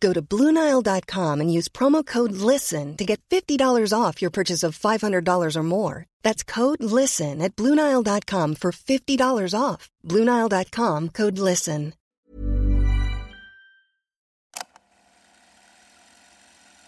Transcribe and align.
Go 0.00 0.12
to 0.12 0.22
Bluenile.com 0.22 1.40
and 1.40 1.52
use 1.52 1.68
promo 1.68 2.04
code 2.04 2.32
LISTEN 2.32 2.96
to 2.96 3.04
get 3.04 3.20
$50 3.28 3.92
off 3.92 4.22
your 4.22 4.30
purchase 4.30 4.62
of 4.62 4.78
$500 4.78 5.56
or 5.56 5.62
more. 5.62 6.06
That's 6.22 6.42
code 6.42 6.82
LISTEN 6.82 7.42
at 7.42 7.54
Bluenile.com 7.54 8.54
for 8.54 8.72
$50 8.72 9.54
off. 9.54 9.90
Bluenile.com 10.04 11.08
code 11.08 11.38
LISTEN. 11.38 11.92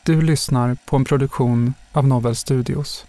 Du 0.04 0.22
lyssnar 0.22 0.76
på 0.86 0.96
en 0.96 1.04
produktion 1.04 1.74
av 1.92 2.06
Novel 2.06 2.36
Studios. 2.36 3.06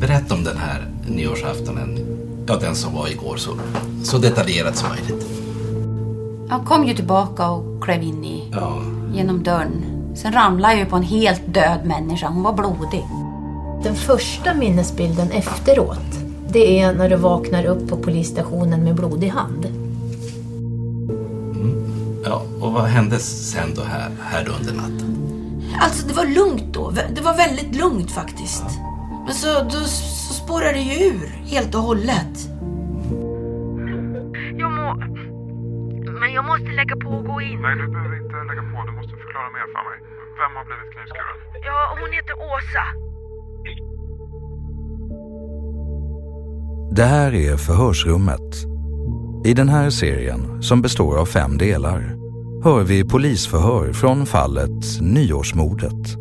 Berätta 0.00 0.34
om 0.34 0.44
den 0.44 0.56
här 0.56 0.93
nyårsaftonen, 1.08 1.98
ja 2.46 2.56
den 2.56 2.74
som 2.74 2.94
var 2.94 3.08
igår, 3.08 3.36
så, 3.36 3.50
så 4.02 4.18
detaljerat 4.18 4.76
som 4.76 4.88
möjligt. 4.88 5.26
Jag 6.48 6.64
kom 6.64 6.84
ju 6.84 6.94
tillbaka 6.94 7.50
och 7.50 7.84
klev 7.84 8.02
in 8.02 8.24
i, 8.24 8.48
Ja, 8.52 8.82
genom 9.14 9.42
dörren. 9.42 9.84
Sen 10.14 10.32
ramlade 10.32 10.74
jag 10.74 10.80
ju 10.80 10.86
på 10.86 10.96
en 10.96 11.02
helt 11.02 11.42
död 11.54 11.80
människa. 11.84 12.28
Hon 12.28 12.42
var 12.42 12.52
blodig. 12.52 13.04
Den 13.82 13.94
första 13.94 14.54
minnesbilden 14.54 15.30
efteråt, 15.30 16.18
det 16.48 16.80
är 16.80 16.92
när 16.94 17.08
du 17.10 17.16
vaknar 17.16 17.64
upp 17.64 17.88
på 17.88 17.96
polisstationen 17.96 18.84
med 18.84 18.94
blodig 18.94 19.28
hand. 19.28 19.66
ja, 22.24 22.42
och 22.60 22.72
vad 22.72 22.84
hände 22.84 23.18
sen 23.18 23.74
då 23.76 23.82
här, 23.82 24.10
här 24.22 24.48
under 24.60 24.74
natten? 24.74 25.16
Alltså 25.80 26.06
det 26.06 26.14
var 26.14 26.26
lugnt 26.26 26.64
då. 26.74 26.90
Det 27.14 27.20
var 27.20 27.36
väldigt 27.36 27.76
lugnt 27.76 28.10
faktiskt. 28.10 28.64
Men 29.26 29.34
så, 29.34 29.62
då, 29.62 29.80
så 29.86 30.33
spårade 30.44 30.72
det 30.72 30.80
ju 30.80 31.06
ur 31.08 31.26
helt 31.52 31.74
och 31.74 31.80
hållet. 31.80 32.34
Jag 34.62 34.70
må... 34.72 34.94
Men 36.20 36.32
jag 36.32 36.44
måste 36.44 36.70
lägga 36.80 36.96
på 36.96 37.08
och 37.08 37.24
gå 37.24 37.40
in. 37.40 37.62
Nej, 37.62 37.76
du 37.76 37.86
behöver 37.92 38.16
inte 38.22 38.36
lägga 38.50 38.62
på. 38.72 38.76
Du 38.86 38.92
måste 38.92 39.14
förklara 39.24 39.48
mer 39.56 39.66
för 39.74 39.82
mig. 39.88 39.98
Vem 40.40 40.52
har 40.56 40.64
blivit 40.68 40.90
knivskuren? 40.94 41.36
Ja, 41.68 41.96
hon 42.00 42.12
heter 42.12 42.34
Åsa. 42.50 42.84
Det 46.96 47.04
här 47.04 47.34
är 47.34 47.56
Förhörsrummet. 47.56 48.50
I 49.44 49.54
den 49.54 49.68
här 49.68 49.90
serien, 49.90 50.62
som 50.62 50.82
består 50.82 51.18
av 51.18 51.26
fem 51.26 51.58
delar, 51.58 52.00
hör 52.64 52.82
vi 52.82 53.08
polisförhör 53.08 53.92
från 53.92 54.26
fallet 54.26 55.00
Nyårsmordet. 55.00 56.16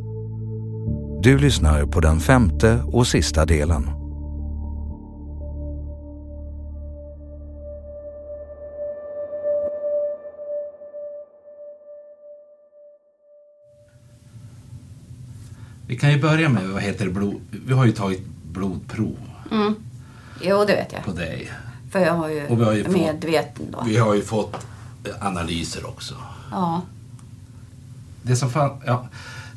Du 1.23 1.37
lyssnar 1.37 1.85
på 1.85 1.99
den 1.99 2.19
femte 2.19 2.83
och 2.87 3.07
sista 3.07 3.45
delen. 3.45 4.02
Vi 15.87 15.97
kan 15.97 16.11
ju 16.11 16.21
börja 16.21 16.49
med, 16.49 16.69
vad 16.69 16.81
heter 16.81 17.05
det, 17.05 17.11
blod... 17.11 17.41
Vi 17.51 17.73
har 17.73 17.85
ju 17.85 17.91
tagit 17.91 18.25
blodprov 18.51 19.17
Mm. 19.51 19.75
Jo, 20.41 20.65
det 20.67 20.73
vet 20.75 20.91
jag. 20.93 21.03
på 21.03 21.11
dig. 21.11 21.51
För 21.91 21.99
jag 21.99 22.13
har 22.13 22.29
ju, 22.29 22.47
Och 22.47 22.59
vi 22.59 22.63
har 22.63 22.73
ju 22.73 22.87
medveten 22.87 23.65
då. 23.71 23.83
Vi 23.85 23.97
har 23.97 24.13
ju 24.13 24.21
fått 24.21 24.53
eh, 25.03 25.27
analyser 25.27 25.85
också. 25.87 26.15
Ja. 26.51 26.81
Det 28.21 28.35
som 28.35 28.49
fan, 28.49 28.81
ja, 28.85 29.07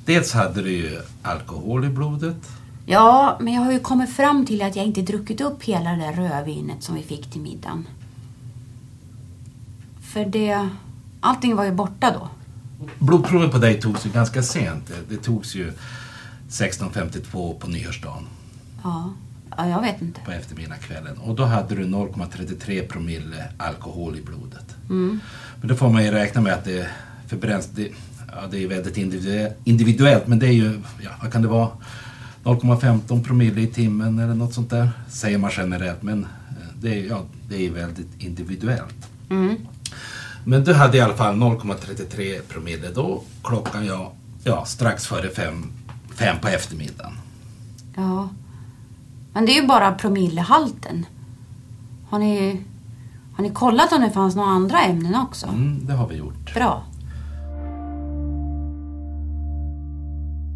dels 0.04 0.32
hade 0.32 0.62
du 0.62 0.70
ju 0.70 1.00
alkohol 1.22 1.84
i 1.84 1.88
blodet. 1.88 2.36
ja, 2.86 3.36
men 3.40 3.54
jag 3.54 3.62
har 3.62 3.72
ju 3.72 3.80
kommit 3.80 4.16
fram 4.16 4.46
till 4.46 4.62
att 4.62 4.76
jag 4.76 4.84
inte 4.84 5.02
druckit 5.02 5.40
upp 5.40 5.62
hela 5.62 5.90
det 5.90 5.96
där 5.96 6.12
rödvinet 6.12 6.82
som 6.82 6.94
vi 6.94 7.02
fick 7.02 7.30
till 7.32 7.40
middagen. 7.40 7.86
För 10.12 10.24
det... 10.24 10.68
Allting 11.20 11.56
var 11.56 11.64
ju 11.64 11.72
borta 11.72 12.10
då. 12.10 12.28
Blodprovet 12.98 13.52
på 13.52 13.58
dig 13.58 13.80
togs 13.80 14.06
ju 14.06 14.10
ganska 14.10 14.42
sent. 14.42 14.86
Det, 14.88 15.14
det 15.16 15.22
togs 15.22 15.54
ju 15.54 15.72
16.52 16.60 17.58
på 17.58 17.68
nyårsdagen 17.68 18.22
Ja. 18.84 19.12
ja, 19.56 19.68
jag 19.68 19.80
vet 19.82 20.02
inte. 20.02 20.20
på 20.20 20.30
eftermiddagskvällen. 20.30 21.18
Och 21.18 21.34
då 21.34 21.44
hade 21.44 21.74
du 21.74 21.84
0,33 21.84 22.86
promille 22.88 23.44
alkohol 23.58 24.18
i 24.18 24.22
blodet. 24.22 24.76
Mm. 24.90 25.20
Men 25.60 25.68
då 25.68 25.74
får 25.76 25.90
man 25.90 26.04
ju 26.04 26.10
räkna 26.10 26.40
med 26.40 26.52
att 26.54 26.64
det 26.64 26.88
förbränns. 27.26 27.66
Det, 27.66 27.92
ja, 28.32 28.42
det 28.50 28.64
är 28.64 28.68
väldigt 28.68 28.96
individue- 28.96 29.52
individuellt, 29.64 30.26
men 30.26 30.38
det 30.38 30.46
är 30.46 30.52
ju, 30.52 30.80
ja, 31.02 31.10
vad 31.22 31.32
kan 31.32 31.42
det 31.42 31.48
vara? 31.48 31.68
0,15 32.44 33.24
promille 33.24 33.60
i 33.60 33.66
timmen 33.66 34.18
eller 34.18 34.34
något 34.34 34.54
sånt 34.54 34.70
där. 34.70 34.90
Säger 35.08 35.38
man 35.38 35.50
generellt, 35.56 36.02
men 36.02 36.24
eh, 36.24 36.28
det 36.80 36.94
är, 37.00 37.06
ja, 37.06 37.22
det 37.48 37.66
är 37.66 37.70
väldigt 37.70 38.22
individuellt. 38.22 39.08
Mm. 39.30 39.56
Men 40.44 40.64
du 40.64 40.74
hade 40.74 40.96
i 40.96 41.00
alla 41.00 41.14
fall 41.14 41.34
0,33 41.34 42.40
promille 42.48 42.88
då. 42.94 43.22
Klockan 43.44 43.86
ja, 43.86 44.12
ja, 44.44 44.64
strax 44.64 45.06
före 45.06 45.28
fem, 45.30 45.66
fem 46.18 46.36
på 46.40 46.48
eftermiddagen. 46.48 47.12
Ja. 47.96 48.28
Men 49.32 49.46
det 49.46 49.52
är 49.52 49.62
ju 49.62 49.66
bara 49.66 49.92
promillehalten. 49.92 51.06
Har 52.08 52.18
ni, 52.18 52.60
har 53.36 53.42
ni 53.42 53.50
kollat 53.50 53.92
om 53.92 54.00
det 54.00 54.10
fanns 54.10 54.36
några 54.36 54.48
andra 54.48 54.80
ämnen 54.80 55.14
också? 55.14 55.46
Mm, 55.46 55.86
det 55.86 55.92
har 55.92 56.08
vi 56.08 56.16
gjort. 56.16 56.54
Bra. 56.54 56.82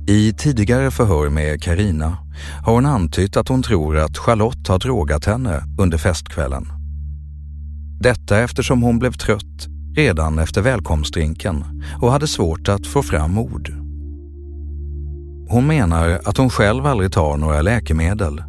I 0.09 0.33
tidigare 0.33 0.91
förhör 0.91 1.29
med 1.29 1.63
Karina 1.63 2.17
har 2.65 2.73
hon 2.73 2.87
antytt 2.87 3.37
att 3.37 3.49
hon 3.49 3.63
tror 3.63 3.99
att 3.99 4.19
Charlotte 4.19 4.69
har 4.69 4.79
drogat 4.79 5.25
henne 5.25 5.63
under 5.81 5.99
festkvällen. 5.99 6.67
Detta 8.01 8.39
eftersom 8.39 8.83
hon 8.83 8.99
blev 8.99 9.13
trött 9.13 9.67
redan 9.97 10.39
efter 10.39 10.63
välkomstdrinken 10.63 11.65
och 12.01 12.13
hade 12.13 12.27
svårt 12.27 12.69
att 12.69 12.87
få 12.87 13.03
fram 13.03 13.39
ord. 13.39 13.80
Hon 15.51 15.67
menar 15.67 16.21
att 16.25 16.37
hon 16.37 16.51
själv 16.51 16.87
aldrig 16.87 17.13
tar 17.13 17.37
några 17.37 17.63
läkemedel, 17.63 18.43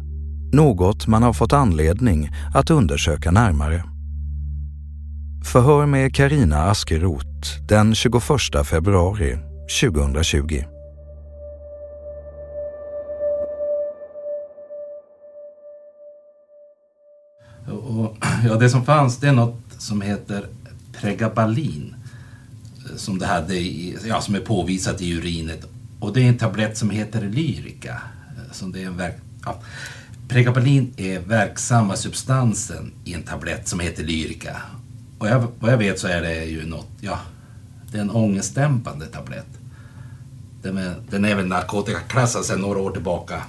något 0.52 1.06
man 1.06 1.22
har 1.22 1.32
fått 1.32 1.52
anledning 1.52 2.30
att 2.54 2.70
undersöka 2.70 3.30
närmare. 3.30 3.84
Förhör 5.44 5.86
med 5.86 6.14
Karina 6.14 6.70
Askeroth 6.70 7.66
den 7.68 7.94
21 7.94 8.22
februari 8.64 9.38
2020. 9.80 10.64
Och, 17.70 18.16
ja, 18.44 18.54
det 18.54 18.70
som 18.70 18.84
fanns 18.84 19.16
det 19.16 19.28
är 19.28 19.32
något 19.32 19.60
som 19.78 20.00
heter 20.00 20.46
Pregabalin. 21.00 21.94
Eh, 22.90 22.96
som 22.96 23.18
det 23.18 23.26
hade 23.26 23.54
i, 23.54 23.96
ja, 24.04 24.20
som 24.20 24.34
är 24.34 24.40
påvisat 24.40 25.00
i 25.00 25.12
urinet. 25.12 25.71
Och 26.02 26.12
det 26.12 26.20
är 26.22 26.28
en 26.28 26.38
tablett 26.38 26.78
som 26.78 26.90
heter 26.90 27.20
Lyrica. 27.22 27.90
eh, 28.36 28.52
Som 28.52 28.72
det 28.72 28.82
är 28.82 28.86
en 28.86 28.96
verk, 28.96 29.16
ja. 29.44 29.60
Pregabalin 30.28 30.94
är 30.96 31.18
verksamma 31.20 31.96
substansen 31.96 32.92
i 33.04 33.14
en 33.14 33.22
tablett 33.22 33.68
som 33.68 33.80
heter 33.80 34.04
Lyrica. 34.04 34.56
Och 35.18 35.28
jag, 35.28 35.46
vad 35.60 35.72
jag 35.72 35.78
vet 35.78 35.98
så 36.00 36.06
är 36.08 36.22
det 36.22 36.44
ju 36.44 36.66
något, 36.66 36.88
ja, 37.00 37.18
det 37.92 37.98
är 37.98 38.02
en 38.02 38.10
ångestdämpande 38.10 39.06
tablett. 39.06 39.46
Den 40.62 40.78
är, 40.78 40.94
den 41.10 41.24
är 41.24 41.34
väl 41.34 41.46
narkotikaklassad 41.46 42.44
sedan 42.44 42.60
några 42.60 42.78
år 42.78 42.90
tillbaka. 42.90 43.42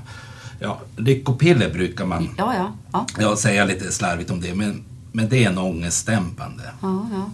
Ja, 0.59 0.79
lyckopiller 0.97 1.73
brukar 1.73 2.05
man 2.05 2.29
Ja, 2.37 2.53
ja. 2.55 2.71
ja. 2.91 3.05
ja, 3.19 3.35
säga 3.35 3.65
lite 3.65 3.91
slarvigt 3.91 4.31
om 4.31 4.41
det, 4.41 4.53
men, 4.55 4.83
men 5.11 5.29
det 5.29 5.43
är 5.45 5.49
en 5.49 5.57
ångestdämpande. 5.57 6.63
ja, 6.81 7.07
ja. 7.13 7.29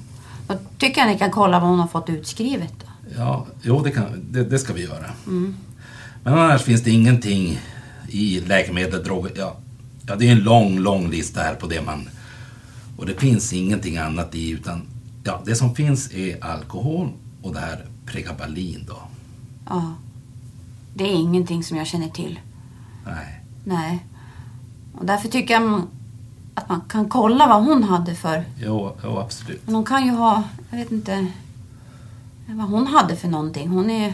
Då 0.48 0.56
tycker 0.78 1.02
jag 1.02 1.08
ni 1.10 1.18
kan 1.18 1.32
kolla 1.32 1.60
vad 1.60 1.70
hon 1.70 1.80
har 1.80 1.88
fått 1.88 2.10
utskrivet. 2.10 2.74
Då. 2.80 2.89
Ja, 3.18 3.46
jo, 3.62 3.82
det, 3.84 3.92
kan, 3.92 4.06
det, 4.32 4.44
det 4.44 4.60
ska 4.60 4.74
vi 4.74 4.84
göra. 4.84 5.06
Mm. 5.28 5.56
Men 6.24 6.34
annars 6.34 6.62
finns 6.62 6.84
det 6.84 6.92
ingenting 6.92 7.60
i 8.08 8.40
läkemedel, 8.40 9.04
droger. 9.04 9.32
Ja, 9.36 9.58
ja, 10.08 10.16
det 10.16 10.28
är 10.28 10.32
en 10.32 10.44
lång, 10.44 10.80
lång 10.80 11.10
lista 11.10 11.42
här 11.42 11.56
på 11.56 11.68
det 11.68 11.82
man... 11.82 12.10
Och 12.98 13.06
det 13.06 13.14
finns 13.14 13.54
ingenting 13.54 13.98
annat 13.98 14.36
i, 14.36 14.50
utan 14.50 14.82
ja, 15.24 15.42
det 15.46 15.56
som 15.56 15.76
finns 15.76 16.14
är 16.14 16.44
alkohol 16.44 17.10
och 17.42 17.54
det 17.54 17.60
här 17.60 17.86
pregabalin 18.06 18.86
då. 18.88 18.98
Ja. 19.70 19.94
Det 20.94 21.04
är 21.04 21.14
ingenting 21.14 21.64
som 21.64 21.78
jag 21.78 21.88
känner 21.88 22.10
till. 22.10 22.40
Nej. 23.06 23.44
Nej. 23.64 24.06
Och 24.94 25.06
därför 25.06 25.30
tycker 25.30 25.54
jag 25.54 25.82
att 26.56 26.70
man 26.70 26.82
kan 26.82 27.10
kolla 27.10 27.48
vad 27.48 27.64
hon 27.64 27.84
hade 27.84 28.16
för... 28.16 28.44
Jo, 28.58 28.96
jo, 29.04 29.18
absolut. 29.18 29.62
Men 29.66 29.76
hon 29.76 29.86
kan 29.86 30.06
ju 30.06 30.12
ha, 30.12 30.44
jag 30.70 30.78
vet 30.78 30.92
inte 30.92 31.28
vad 32.56 32.70
hon 32.70 32.88
hade 32.88 33.16
för 33.16 33.28
någonting. 33.28 33.70
Hon 33.70 33.90
är... 33.90 34.14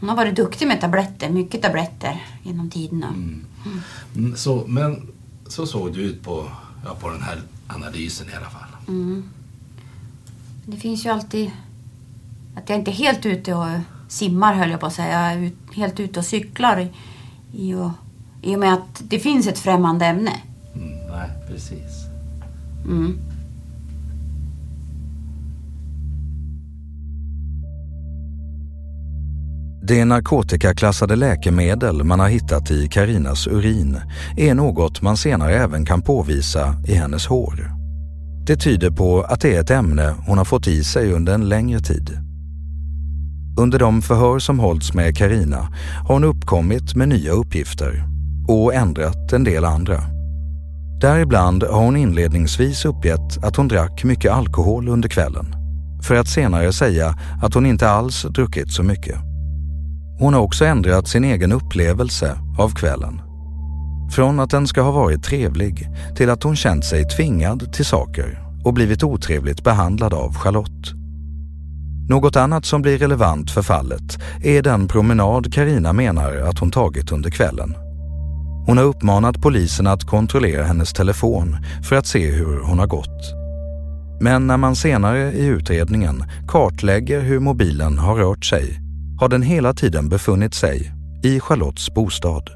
Hon 0.00 0.08
har 0.08 0.16
varit 0.16 0.36
duktig 0.36 0.68
med 0.68 0.80
tabletter, 0.80 1.30
mycket 1.30 1.62
tabletter 1.62 2.22
genom 2.42 2.70
tiderna. 2.70 3.06
Mm, 4.16 4.36
så, 4.36 4.64
men 4.66 5.08
så 5.46 5.66
såg 5.66 5.92
det 5.92 6.00
ut 6.00 6.22
på, 6.22 6.48
ja, 6.84 6.96
på 7.00 7.10
den 7.10 7.22
här 7.22 7.42
analysen 7.66 8.26
i 8.28 8.36
alla 8.36 8.50
fall. 8.50 8.68
Mm. 8.88 9.24
Det 10.66 10.76
finns 10.76 11.06
ju 11.06 11.10
alltid 11.10 11.50
att 12.56 12.68
jag 12.68 12.78
inte 12.78 12.90
är 12.90 12.92
helt 12.92 13.26
ute 13.26 13.54
och 13.54 13.66
simmar 14.08 14.54
höll 14.54 14.70
jag 14.70 14.80
på 14.80 14.86
att 14.86 14.94
säga. 14.94 15.34
Jag 15.34 15.44
är 15.44 15.52
helt 15.72 16.00
ute 16.00 16.18
och 16.18 16.26
cyklar 16.26 16.80
i, 16.80 16.90
i, 17.52 17.74
och, 17.74 17.90
i 18.42 18.56
och 18.56 18.60
med 18.60 18.74
att 18.74 19.02
det 19.08 19.18
finns 19.18 19.46
ett 19.46 19.58
främmande 19.58 20.06
ämne. 20.06 20.32
Mm, 20.74 20.88
nej, 20.88 21.30
precis. 21.48 22.06
Mm. 22.84 23.29
Det 29.90 30.04
narkotikaklassade 30.04 31.16
läkemedel 31.16 32.04
man 32.04 32.20
har 32.20 32.28
hittat 32.28 32.70
i 32.70 32.88
Karinas 32.88 33.46
urin 33.46 34.00
är 34.36 34.54
något 34.54 35.02
man 35.02 35.16
senare 35.16 35.54
även 35.54 35.86
kan 35.86 36.02
påvisa 36.02 36.74
i 36.86 36.94
hennes 36.94 37.26
hår. 37.26 37.70
Det 38.46 38.56
tyder 38.56 38.90
på 38.90 39.22
att 39.22 39.40
det 39.40 39.56
är 39.56 39.60
ett 39.60 39.70
ämne 39.70 40.14
hon 40.26 40.38
har 40.38 40.44
fått 40.44 40.66
i 40.66 40.84
sig 40.84 41.12
under 41.12 41.34
en 41.34 41.48
längre 41.48 41.80
tid. 41.80 42.18
Under 43.58 43.78
de 43.78 44.02
förhör 44.02 44.38
som 44.38 44.58
hållits 44.58 44.94
med 44.94 45.16
Karina 45.16 45.68
har 46.06 46.14
hon 46.14 46.24
uppkommit 46.24 46.94
med 46.94 47.08
nya 47.08 47.32
uppgifter 47.32 48.04
och 48.48 48.74
ändrat 48.74 49.32
en 49.32 49.44
del 49.44 49.64
andra. 49.64 50.00
Däribland 51.00 51.62
har 51.62 51.84
hon 51.84 51.96
inledningsvis 51.96 52.84
uppgett 52.84 53.44
att 53.44 53.56
hon 53.56 53.68
drack 53.68 54.04
mycket 54.04 54.32
alkohol 54.32 54.88
under 54.88 55.08
kvällen 55.08 55.54
för 56.02 56.14
att 56.14 56.28
senare 56.28 56.72
säga 56.72 57.18
att 57.42 57.54
hon 57.54 57.66
inte 57.66 57.88
alls 57.88 58.22
druckit 58.22 58.72
så 58.72 58.82
mycket. 58.82 59.29
Hon 60.20 60.34
har 60.34 60.40
också 60.40 60.64
ändrat 60.64 61.08
sin 61.08 61.24
egen 61.24 61.52
upplevelse 61.52 62.38
av 62.58 62.74
kvällen. 62.74 63.20
Från 64.10 64.40
att 64.40 64.50
den 64.50 64.66
ska 64.66 64.82
ha 64.82 64.90
varit 64.90 65.22
trevlig 65.22 65.88
till 66.16 66.30
att 66.30 66.42
hon 66.42 66.56
känt 66.56 66.84
sig 66.84 67.08
tvingad 67.08 67.72
till 67.72 67.84
saker 67.84 68.38
och 68.64 68.74
blivit 68.74 69.02
otrevligt 69.02 69.64
behandlad 69.64 70.14
av 70.14 70.34
Charlotte. 70.34 70.92
Något 72.08 72.36
annat 72.36 72.64
som 72.64 72.82
blir 72.82 72.98
relevant 72.98 73.50
för 73.50 73.62
fallet 73.62 74.18
är 74.42 74.62
den 74.62 74.88
promenad 74.88 75.54
Karina 75.54 75.92
menar 75.92 76.36
att 76.36 76.58
hon 76.58 76.70
tagit 76.70 77.12
under 77.12 77.30
kvällen. 77.30 77.74
Hon 78.66 78.78
har 78.78 78.84
uppmanat 78.84 79.42
polisen 79.42 79.86
att 79.86 80.06
kontrollera 80.06 80.64
hennes 80.64 80.92
telefon 80.92 81.56
för 81.88 81.96
att 81.96 82.06
se 82.06 82.30
hur 82.30 82.60
hon 82.60 82.78
har 82.78 82.86
gått. 82.86 83.34
Men 84.20 84.46
när 84.46 84.56
man 84.56 84.76
senare 84.76 85.32
i 85.32 85.46
utredningen 85.46 86.24
kartlägger 86.48 87.20
hur 87.20 87.40
mobilen 87.40 87.98
har 87.98 88.14
rört 88.14 88.44
sig 88.44 88.89
har 89.20 89.28
den 89.28 89.42
hela 89.42 89.74
tiden 89.74 90.08
befunnit 90.08 90.54
sig 90.54 90.92
i 91.22 91.40
Charlottes 91.40 91.90
bostad. 91.94 92.50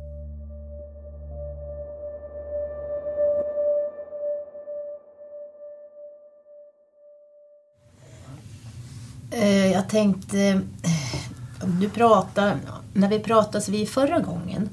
Eh, 9.31 9.67
Jag 9.73 9.89
tänkte, 9.89 10.41
eh, 10.83 11.69
du 11.81 11.89
pratade, 11.89 12.57
när 12.93 13.09
vi 13.09 13.19
pratades 13.19 13.69
vid 13.69 13.89
förra 13.89 14.19
gången, 14.19 14.69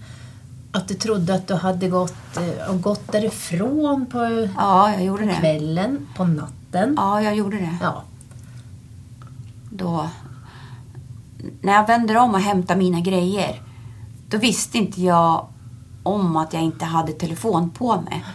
att 0.72 0.88
du 0.88 0.94
trodde 0.94 1.34
att 1.36 1.48
du 1.48 1.54
hade 1.54 1.90
gått, 1.90 2.38
eh, 2.38 2.76
gått 2.76 3.12
därifrån 3.12 4.06
på 4.12 4.48
Ja, 4.58 4.94
jag 4.94 5.04
gjorde 5.06 5.26
det. 5.26 5.34
kvällen, 5.40 6.08
på 6.16 6.26
natten. 6.26 6.94
Ja, 6.98 7.22
jag 7.22 7.36
gjorde 7.36 7.58
det. 7.58 7.78
Ja. 7.82 8.04
Då, 9.70 10.10
när 11.62 11.74
jag 11.74 11.88
vänder 11.88 12.18
om 12.18 12.34
och 12.34 12.40
hämtar 12.40 12.76
mina 12.76 13.00
grejer, 13.00 13.62
då 14.28 14.38
visste 14.38 14.78
inte 14.78 15.02
jag 15.02 15.48
om 16.04 16.36
att 16.36 16.54
jag 16.54 16.62
inte 16.62 16.86
hade 16.86 17.12
telefon 17.12 17.70
på 17.70 18.02
mig. 18.02 18.26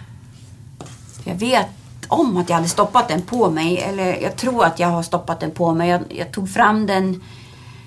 För 1.22 1.30
jag 1.30 1.36
vet 1.36 1.68
om 2.08 2.36
att 2.36 2.48
jag 2.48 2.56
hade 2.56 2.68
stoppat 2.68 3.08
den 3.08 3.22
på 3.22 3.50
mig, 3.50 3.78
eller 3.78 4.22
jag 4.22 4.36
tror 4.36 4.64
att 4.64 4.78
jag 4.78 4.88
har 4.88 5.02
stoppat 5.02 5.40
den 5.40 5.50
på 5.50 5.74
mig. 5.74 5.88
Jag, 5.88 6.02
jag 6.08 6.32
tog 6.32 6.50
fram 6.50 6.86
den 6.86 7.22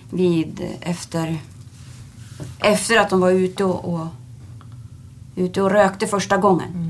vid 0.10 0.62
efter, 0.82 1.38
efter 2.60 3.00
att 3.00 3.10
de 3.10 3.20
var 3.20 3.32
ute 3.32 3.64
och, 3.64 3.94
och, 3.94 4.08
ute 5.36 5.62
och 5.62 5.72
rökte 5.72 6.08
första 6.08 6.38
gången. 6.38 6.90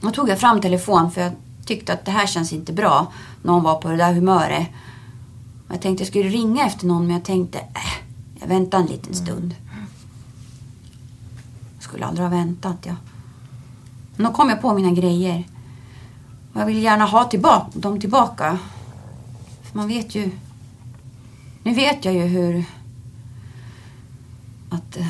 Då 0.00 0.10
tog 0.10 0.28
jag 0.28 0.40
fram 0.40 0.60
telefon 0.60 1.10
för 1.10 1.20
jag 1.20 1.32
tyckte 1.66 1.92
att 1.92 2.04
det 2.04 2.10
här 2.10 2.26
känns 2.26 2.52
inte 2.52 2.72
bra. 2.72 3.12
Någon 3.42 3.62
var 3.62 3.74
på 3.74 3.88
det 3.88 3.96
där 3.96 4.12
humöret. 4.12 4.66
Jag 5.74 5.80
tänkte 5.80 6.02
jag 6.02 6.08
skulle 6.08 6.28
ringa 6.28 6.66
efter 6.66 6.86
någon 6.86 7.06
men 7.06 7.14
jag 7.14 7.24
tänkte, 7.24 7.58
äh, 7.58 8.04
jag 8.40 8.46
väntar 8.46 8.78
en 8.78 8.86
liten 8.86 9.14
stund. 9.14 9.54
Jag 11.74 11.82
skulle 11.82 12.06
aldrig 12.06 12.26
ha 12.28 12.36
väntat. 12.36 12.76
Ja. 12.82 12.94
Men 14.16 14.26
då 14.26 14.32
kom 14.32 14.48
jag 14.48 14.60
på 14.60 14.74
mina 14.74 14.90
grejer. 14.90 15.44
Och 16.52 16.60
jag 16.60 16.66
vill 16.66 16.82
gärna 16.82 17.04
ha 17.04 17.24
tillbaka, 17.24 17.66
dem 17.74 18.00
tillbaka. 18.00 18.58
För 19.62 19.76
man 19.76 19.88
vet 19.88 20.14
ju... 20.14 20.30
Nu 21.62 21.74
vet 21.74 22.04
jag 22.04 22.14
ju 22.14 22.22
hur... 22.22 22.64
Att... 24.70 24.96
eh, 24.96 25.06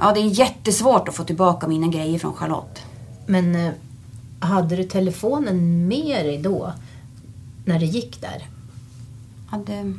Ja, 0.00 0.12
det 0.12 0.20
är 0.20 0.24
jättesvårt 0.24 1.08
att 1.08 1.14
få 1.14 1.24
tillbaka 1.24 1.68
mina 1.68 1.86
grejer 1.86 2.18
från 2.18 2.34
Charlotte. 2.34 2.82
Men 3.26 3.54
eh, 3.54 3.72
hade 4.40 4.76
du 4.76 4.84
telefonen 4.84 5.88
med 5.88 6.26
dig 6.26 6.38
då, 6.38 6.72
när 7.64 7.78
det 7.78 7.86
gick 7.86 8.20
där? 8.20 8.48
Hade... 9.50 9.94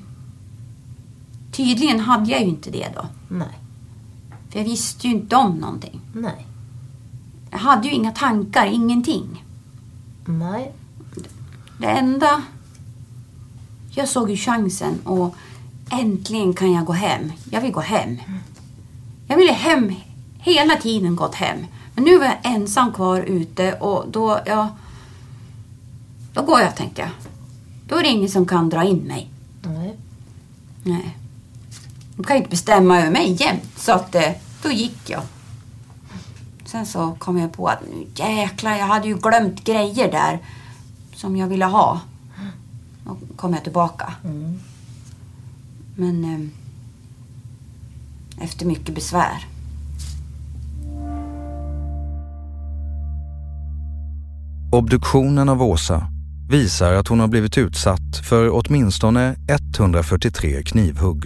Tydligen 1.51 1.99
hade 1.99 2.31
jag 2.31 2.41
ju 2.41 2.47
inte 2.47 2.71
det 2.71 2.87
då. 2.95 3.05
Nej. 3.27 3.59
För 4.49 4.59
jag 4.59 4.65
visste 4.65 5.07
ju 5.07 5.13
inte 5.13 5.35
om 5.35 5.55
någonting. 5.55 6.01
Nej. 6.13 6.45
Jag 7.51 7.57
hade 7.57 7.87
ju 7.87 7.93
inga 7.93 8.11
tankar, 8.11 8.65
ingenting. 8.65 9.43
Nej. 10.25 10.73
Det 11.77 11.87
enda... 11.87 12.41
Jag 13.91 14.09
såg 14.09 14.29
ju 14.29 14.37
chansen 14.37 14.99
och 15.03 15.35
äntligen 15.91 16.53
kan 16.53 16.71
jag 16.71 16.85
gå 16.85 16.93
hem. 16.93 17.31
Jag 17.51 17.61
vill 17.61 17.71
gå 17.71 17.81
hem. 17.81 18.17
Jag 19.27 19.37
ville 19.37 19.53
hem 19.53 19.95
hela 20.39 20.75
tiden 20.75 21.15
gått 21.15 21.35
hem. 21.35 21.57
Men 21.95 22.03
nu 22.03 22.17
var 22.17 22.25
jag 22.25 22.37
ensam 22.43 22.93
kvar 22.93 23.21
ute 23.21 23.73
och 23.73 24.05
då, 24.11 24.39
ja... 24.45 24.69
Då 26.33 26.41
går 26.41 26.59
jag 26.59 26.75
tänkte 26.75 27.01
jag. 27.01 27.09
Då 27.87 27.95
är 27.95 28.03
det 28.03 28.09
ingen 28.09 28.29
som 28.29 28.45
kan 28.45 28.69
dra 28.69 28.83
in 28.83 28.97
mig. 28.97 29.30
Nej. 30.83 31.17
De 32.15 32.23
kan 32.23 32.35
ju 32.35 32.37
inte 32.37 32.49
bestämma 32.49 32.99
över 32.99 33.11
mig 33.11 33.37
jämt. 33.39 33.79
Så 33.79 33.91
att 33.91 34.15
eh, 34.15 34.31
då 34.63 34.71
gick 34.71 35.09
jag. 35.09 35.21
Sen 36.65 36.85
så 36.85 37.15
kom 37.19 37.37
jag 37.37 37.53
på 37.53 37.67
att 37.67 37.81
nu 37.81 38.07
jäklar, 38.15 38.77
jag 38.77 38.85
hade 38.85 39.07
ju 39.07 39.17
glömt 39.17 39.63
grejer 39.63 40.11
där 40.11 40.39
som 41.15 41.35
jag 41.35 41.47
ville 41.47 41.65
ha. 41.65 41.99
Då 43.05 43.17
kom 43.35 43.53
jag 43.53 43.63
tillbaka. 43.63 44.13
Men 45.95 46.23
eh, 46.23 46.39
efter 48.43 48.65
mycket 48.65 48.95
besvär. 48.95 49.47
Obduktionen 54.71 55.49
av 55.49 55.63
Åsa 55.63 56.07
visar 56.51 56.93
att 56.93 57.07
hon 57.07 57.19
har 57.19 57.27
blivit 57.27 57.57
utsatt 57.57 58.17
för 58.23 58.49
åtminstone 58.51 59.35
143 59.47 60.63
knivhugg 60.63 61.25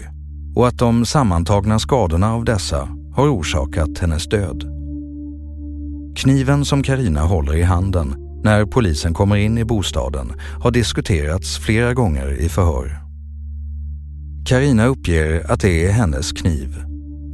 och 0.54 0.68
att 0.68 0.78
de 0.78 1.06
sammantagna 1.06 1.78
skadorna 1.78 2.34
av 2.34 2.44
dessa 2.44 2.88
har 3.14 3.28
orsakat 3.28 3.98
hennes 3.98 4.26
död. 4.28 4.64
Kniven 6.16 6.64
som 6.64 6.82
Karina 6.82 7.20
håller 7.20 7.56
i 7.56 7.62
handen 7.62 8.14
när 8.44 8.64
polisen 8.64 9.14
kommer 9.14 9.36
in 9.36 9.58
i 9.58 9.64
bostaden 9.64 10.32
har 10.62 10.70
diskuterats 10.70 11.58
flera 11.58 11.94
gånger 11.94 12.32
i 12.40 12.48
förhör. 12.48 12.98
Karina 14.48 14.86
uppger 14.86 15.52
att 15.52 15.60
det 15.60 15.86
är 15.86 15.92
hennes 15.92 16.32
kniv, 16.32 16.82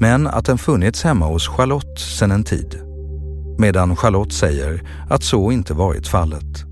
men 0.01 0.27
att 0.27 0.45
den 0.45 0.59
funnits 0.59 1.03
hemma 1.03 1.27
hos 1.27 1.49
Charlotte 1.49 1.99
sedan 1.99 2.31
en 2.31 2.45
tid. 2.45 2.81
Medan 3.59 3.97
Charlotte 3.97 4.33
säger 4.33 4.83
att 5.11 5.23
så 5.23 5.53
inte 5.53 5.75
varit 5.75 6.09
fallet. 6.09 6.72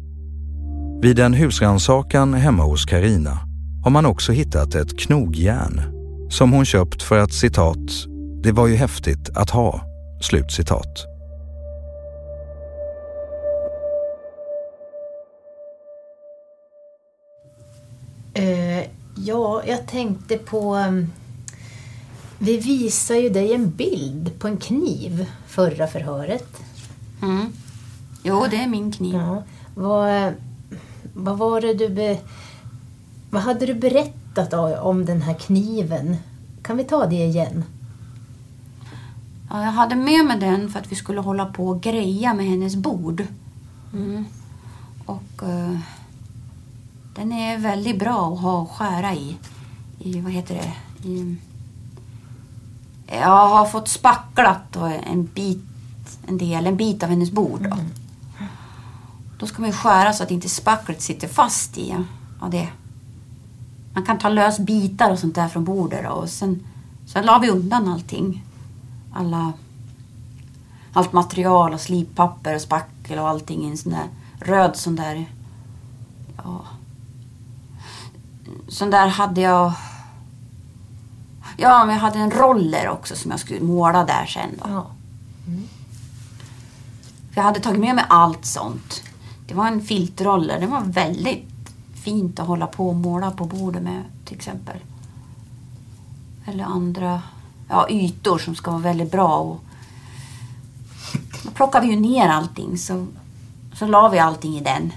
Vid 1.03 1.19
en 1.19 1.35
husrannsakan 1.35 2.35
hemma 2.35 2.63
hos 2.63 2.85
Karina 2.85 3.39
har 3.85 3.91
man 3.91 4.07
också 4.07 4.33
hittat 4.33 4.75
ett 4.75 4.99
knogjärn 4.99 5.83
som 6.31 6.53
hon 6.53 6.65
köpt 6.65 7.03
för 7.03 7.19
att 7.19 7.33
citat, 7.33 8.07
det 8.43 8.53
var 8.53 8.67
ju 8.67 8.75
häftigt 8.75 9.31
att 9.35 9.51
ha, 9.51 9.81
slut 10.21 10.53
citat. 10.53 11.07
Eh, 18.35 18.85
ja, 19.17 19.63
jag 19.67 19.87
tänkte 19.87 20.39
på... 20.39 20.75
um, 20.77 21.13
Vi 22.39 22.57
visade 22.57 23.21
ju 23.21 23.29
dig 23.29 23.55
en 23.55 23.71
bild 23.71 24.39
på 24.39 24.49
en 24.49 24.57
kniv 24.57 25.27
förra 25.47 25.87
förhöret. 25.87 26.49
Mm. 27.23 27.53
Jo, 28.23 28.47
det 28.51 28.57
är 28.57 28.69
min 28.69 28.93
kniv. 28.93 29.15
Ja. 29.15 29.43
Vad, 29.75 30.35
vad 31.25 31.39
var 31.39 31.61
det 31.61 31.75
du... 31.75 31.89
Be, 31.89 32.19
vad 33.31 33.43
hade 33.43 33.67
du 33.67 33.75
berättat 33.75 34.53
om 34.83 35.05
den 35.05 35.23
här 35.23 35.35
kniven? 35.35 36.17
Kan 36.63 36.77
vi 36.77 36.85
ta 36.85 37.07
det 37.07 37.25
igen? 37.25 37.65
Ja, 39.51 39.65
jag 39.65 39.73
hade 39.73 39.95
med 39.95 40.25
mig 40.25 40.41
den 40.41 40.71
för 40.71 40.79
att 40.79 40.93
vi 40.93 40.97
skulle 40.97 41.21
hålla 41.21 41.47
på 41.47 41.69
och 41.69 41.81
greja 41.81 42.35
med 42.35 42.47
hennes 42.47 42.77
bord. 42.77 43.27
Mm. 43.93 44.25
Och 45.07 45.43
eh, 45.43 45.79
den 47.15 47.33
är 47.33 47.59
väldigt 47.59 47.99
bra 47.99 48.33
att 48.33 48.41
ha 48.41 48.59
och 48.61 48.71
skära 48.71 49.15
i. 49.15 49.37
I, 49.99 50.21
vad 50.21 50.33
heter 50.33 50.55
det? 50.55 50.73
I, 51.09 51.37
jag 53.07 53.49
har 53.49 53.67
fått 53.67 53.89
spacklat 53.89 54.77
en 55.07 55.25
bit, 55.25 55.65
en 56.27 56.39
del, 56.39 56.67
en 56.67 56.77
bit 56.77 57.03
av 57.03 57.09
hennes 57.09 57.31
bord. 57.31 57.63
Då, 57.63 57.77
då 59.41 59.47
ska 59.47 59.63
man 59.63 59.73
skära 59.73 60.13
så 60.13 60.23
att 60.23 60.31
inte 60.31 60.49
spacklet 60.49 61.03
sitter 61.03 61.29
fast 61.29 61.79
i 61.79 61.97
ja, 62.41 62.49
det. 62.49 62.69
Man 63.95 64.07
kan 64.07 64.19
ta 64.19 64.29
lös 64.29 64.59
bitar 64.59 65.11
och 65.11 65.19
sånt 65.19 65.35
där 65.35 65.49
från 65.49 65.65
bordet 65.65 66.11
och 66.11 66.29
sen, 66.29 66.67
sen 67.07 67.27
la 67.27 67.39
vi 67.39 67.51
undan 67.51 67.89
allting 67.89 68.45
alla, 69.15 69.53
allt 70.93 71.13
material 71.13 71.73
och 71.73 71.81
slippapper 71.81 72.55
och 72.55 72.61
spackel 72.61 73.19
och 73.19 73.29
allting 73.29 73.65
i 73.65 73.71
en 73.71 73.79
sån 73.79 73.93
där 73.93 74.09
röd 74.41 74.77
sån 74.77 74.97
där... 74.97 75.27
Ja. 76.37 76.65
Sån 78.69 78.91
där 78.91 79.09
hade 79.09 79.41
jag... 79.41 79.73
Ja, 81.57 81.85
men 81.85 81.95
jag 81.95 82.03
hade 82.03 82.19
en 82.19 82.31
roller 82.31 82.89
också 82.89 83.17
som 83.17 83.31
jag 83.31 83.41
skulle 83.41 83.61
måla 83.61 84.05
där 84.05 84.27
sen 84.27 84.51
då. 84.63 84.71
Ja. 84.71 84.87
För 87.31 87.37
jag 87.37 87.43
hade 87.43 87.61
tagit 87.61 87.81
med 87.81 87.95
mig 87.95 88.05
allt 88.09 88.45
sånt. 88.45 89.03
Det 89.51 89.57
var 89.57 89.67
en 89.67 89.83
filtroller. 89.83 90.61
Det 90.61 90.67
var 90.67 90.81
väldigt 90.81 91.49
fint 91.95 92.41
att 92.41 92.47
hålla 92.47 92.67
på 92.67 92.89
och 92.89 92.95
måla 92.95 93.31
på 93.31 93.45
bordet 93.45 93.83
med 93.83 94.03
till 94.25 94.37
exempel. 94.37 94.77
Eller 96.47 96.65
andra 96.65 97.23
ja, 97.69 97.89
ytor 97.91 98.39
som 98.39 98.55
ska 98.55 98.71
vara 98.71 98.83
väldigt 98.83 99.13
bra. 99.13 99.39
Och 99.39 99.61
då 101.45 101.51
plockade 101.51 101.87
vi 101.87 101.93
ju 101.93 102.01
ner 102.01 102.29
allting 102.29 102.79
så, 102.79 103.07
så 103.75 103.87
la 103.87 104.09
vi 104.09 104.19
allting 104.19 104.57
i 104.57 104.61
den. 104.61 104.93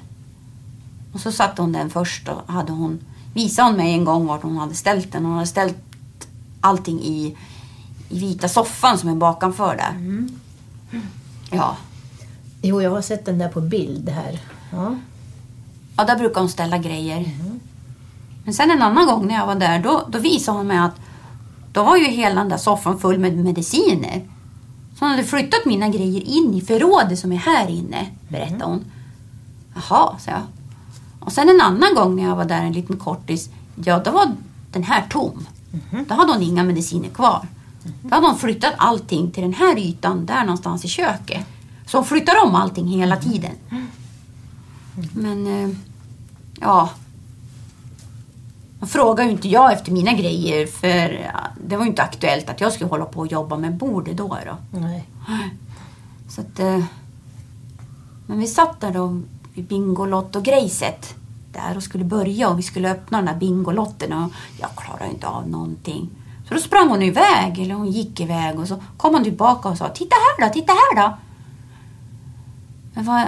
Och 1.13 1.19
så 1.19 1.31
satte 1.31 1.61
hon 1.61 1.71
den 1.71 1.89
först 1.89 2.27
och 2.27 2.53
hade 2.53 2.71
hon, 2.71 2.99
visade 3.33 3.69
hon 3.69 3.77
mig 3.77 3.93
en 3.93 4.05
gång 4.05 4.25
vart 4.25 4.43
hon 4.43 4.57
hade 4.57 4.75
ställt 4.75 5.11
den. 5.11 5.25
Hon 5.25 5.33
hade 5.33 5.47
ställt 5.47 5.77
allting 6.61 7.01
i, 7.01 7.37
i 8.09 8.19
vita 8.19 8.49
soffan 8.49 8.97
som 8.97 9.09
är 9.09 9.15
bakanför 9.15 9.75
där. 9.75 10.21
Ja. 11.51 11.77
Jo, 12.65 12.81
jag 12.81 12.91
har 12.91 13.01
sett 13.01 13.25
den 13.25 13.37
där 13.37 13.49
på 13.49 13.61
bild 13.61 14.09
här. 14.09 14.39
Ja. 14.71 14.95
Ja, 15.97 16.03
där 16.03 16.15
brukar 16.17 16.41
hon 16.41 16.49
ställa 16.49 16.77
grejer. 16.77 17.29
Men 18.43 18.53
sen 18.53 18.71
en 18.71 18.81
annan 18.81 19.05
gång 19.05 19.27
när 19.27 19.35
jag 19.35 19.45
var 19.45 19.55
där, 19.55 19.79
då, 19.79 20.07
då 20.09 20.19
visade 20.19 20.57
hon 20.57 20.67
mig 20.67 20.77
att 20.77 20.95
då 21.73 21.83
var 21.83 21.97
ju 21.97 22.05
hela 22.05 22.35
den 22.35 22.49
där 22.49 22.57
soffan 22.57 22.99
full 22.99 23.19
med 23.19 23.37
mediciner. 23.37 24.21
Så 24.95 25.05
hon 25.05 25.09
hade 25.09 25.23
flyttat 25.23 25.65
mina 25.65 25.89
grejer 25.89 26.21
in 26.21 26.53
i 26.53 26.61
förrådet 26.61 27.19
som 27.19 27.31
är 27.31 27.37
här 27.37 27.67
inne, 27.69 28.07
berättade 28.29 28.65
hon. 28.65 28.85
Jaha, 29.75 30.17
sa 30.19 30.31
jag. 30.31 30.41
Och 31.19 31.31
sen 31.31 31.49
en 31.49 31.61
annan 31.61 31.95
gång 31.95 32.15
när 32.15 32.23
jag 32.23 32.35
var 32.35 32.45
där 32.45 32.61
en 32.61 32.73
liten 32.73 32.97
kortis, 32.97 33.49
ja 33.75 33.99
då 33.99 34.11
var 34.11 34.31
den 34.71 34.83
här 34.83 35.05
tom. 35.09 35.47
Då 36.07 36.15
hade 36.15 36.33
hon 36.33 36.41
inga 36.41 36.63
mediciner 36.63 37.09
kvar. 37.09 37.47
Då 38.01 38.15
hade 38.15 38.27
hon 38.27 38.37
flyttat 38.37 38.73
allting 38.77 39.31
till 39.31 39.43
den 39.43 39.53
här 39.53 39.77
ytan 39.79 40.25
där 40.25 40.41
någonstans 40.41 40.85
i 40.85 40.87
köket. 40.87 41.45
Hon 41.91 42.05
flyttar 42.05 42.43
om 42.45 42.55
allting 42.55 42.87
hela 42.87 43.17
tiden. 43.17 43.51
Men, 45.13 45.47
eh, 45.47 45.75
ja. 46.59 46.89
Då 48.79 48.85
frågade 48.85 49.23
ju 49.23 49.31
inte 49.31 49.47
jag 49.47 49.73
efter 49.73 49.91
mina 49.91 50.13
grejer 50.13 50.67
för 50.67 51.31
det 51.67 51.77
var 51.77 51.83
ju 51.83 51.89
inte 51.89 52.03
aktuellt 52.03 52.49
att 52.49 52.61
jag 52.61 52.73
skulle 52.73 52.89
hålla 52.89 53.05
på 53.05 53.19
och 53.19 53.27
jobba 53.27 53.57
med 53.57 53.77
bordet 53.77 54.17
då. 54.17 54.37
då. 54.45 54.79
Nej. 54.79 55.07
Så 56.29 56.41
att, 56.41 56.59
eh, 56.59 56.83
men 58.27 58.39
vi 58.39 58.47
satt 58.47 58.81
där 58.81 58.91
då 58.91 59.21
vid 59.53 59.67
Bingolotto-grejset 59.67 61.15
där 61.51 61.77
och 61.77 61.83
skulle 61.83 62.03
börja 62.03 62.49
och 62.49 62.59
vi 62.59 62.63
skulle 62.63 62.91
öppna 62.91 63.17
den 63.17 63.25
där 63.25 63.35
Bingolotten 63.35 64.13
och 64.13 64.31
jag 64.59 64.69
klarade 64.75 65.09
inte 65.09 65.27
av 65.27 65.49
någonting. 65.49 66.09
Så 66.47 66.53
då 66.53 66.59
sprang 66.59 66.89
hon 66.89 67.01
iväg, 67.01 67.59
eller 67.59 67.75
hon 67.75 67.91
gick 67.91 68.19
iväg 68.19 68.59
och 68.59 68.67
så 68.67 68.83
kom 68.97 69.13
hon 69.13 69.23
tillbaka 69.23 69.69
och 69.69 69.77
sa 69.77 69.89
Titta 69.89 70.15
här 70.15 70.47
då, 70.47 70.53
titta 70.53 70.73
här 70.73 70.95
då. 70.95 71.17
Men 72.93 73.05
vad... 73.05 73.27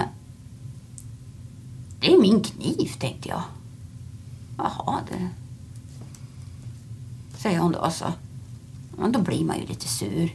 Det 2.00 2.12
är 2.12 2.20
min 2.20 2.42
kniv, 2.42 2.92
tänkte 2.98 3.28
jag. 3.28 3.42
Jaha, 4.58 5.00
det... 5.10 5.28
Säger 7.38 7.58
hon 7.58 7.72
då 7.72 7.90
så. 7.90 8.04
Men 8.98 9.12
då 9.12 9.20
blir 9.20 9.44
man 9.44 9.58
ju 9.58 9.66
lite 9.66 9.88
sur. 9.88 10.34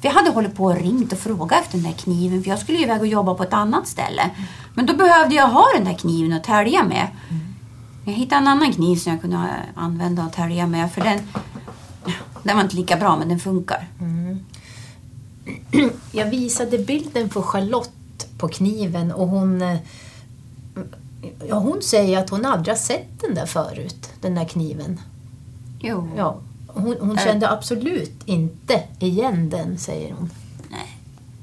För 0.00 0.08
jag 0.08 0.12
hade 0.12 0.30
hållit 0.30 0.54
på 0.54 0.64
och 0.64 0.76
ringt 0.76 1.12
och 1.12 1.18
frågat 1.18 1.60
efter 1.60 1.78
den 1.78 1.82
där 1.82 1.98
kniven 1.98 2.42
för 2.42 2.50
jag 2.50 2.58
skulle 2.58 2.78
ju 2.78 2.84
iväg 2.84 3.00
och 3.00 3.06
jobba 3.06 3.34
på 3.34 3.42
ett 3.42 3.52
annat 3.52 3.86
ställe. 3.86 4.30
Men 4.74 4.86
då 4.86 4.96
behövde 4.96 5.34
jag 5.34 5.48
ha 5.48 5.64
den 5.74 5.84
där 5.84 5.94
kniven 5.94 6.32
att 6.32 6.44
tälja 6.44 6.84
med. 6.84 7.08
Jag 8.04 8.12
hittade 8.12 8.40
en 8.40 8.48
annan 8.48 8.72
kniv 8.72 8.96
som 8.96 9.12
jag 9.12 9.20
kunde 9.20 9.50
använda 9.74 10.26
och 10.26 10.32
tälja 10.32 10.66
med 10.66 10.92
för 10.92 11.00
den, 11.00 11.18
den 12.42 12.56
var 12.56 12.62
inte 12.62 12.76
lika 12.76 12.96
bra 12.96 13.16
men 13.16 13.28
den 13.28 13.38
funkar. 13.38 13.88
Mm. 14.00 14.44
Jag 16.12 16.30
visade 16.30 16.78
bilden 16.78 17.30
för 17.30 17.42
Charlotte 17.42 17.97
på 18.38 18.48
kniven 18.48 19.12
och 19.12 19.28
hon... 19.28 19.62
eh, 19.62 19.76
Ja, 21.48 21.58
hon 21.58 21.82
säger 21.82 22.18
att 22.18 22.30
hon 22.30 22.44
aldrig 22.44 22.74
har 22.74 22.78
sett 22.80 23.20
den 23.20 23.34
där 23.34 23.46
förut, 23.46 24.10
den 24.20 24.34
där 24.34 24.44
kniven. 24.44 25.00
Jo. 25.80 26.08
Ja, 26.16 26.36
hon, 26.66 26.96
hon 27.00 27.18
Äh. 27.18 27.24
kände 27.24 27.50
absolut 27.50 28.22
inte 28.24 28.82
igen 28.98 29.50
den, 29.50 29.78
säger 29.78 30.12
hon. 30.14 30.30
Nej, 30.70 30.96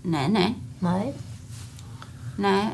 nej, 0.03 0.29
nej. 0.29 0.55
Nej. 0.79 1.13
Nej. 2.37 2.69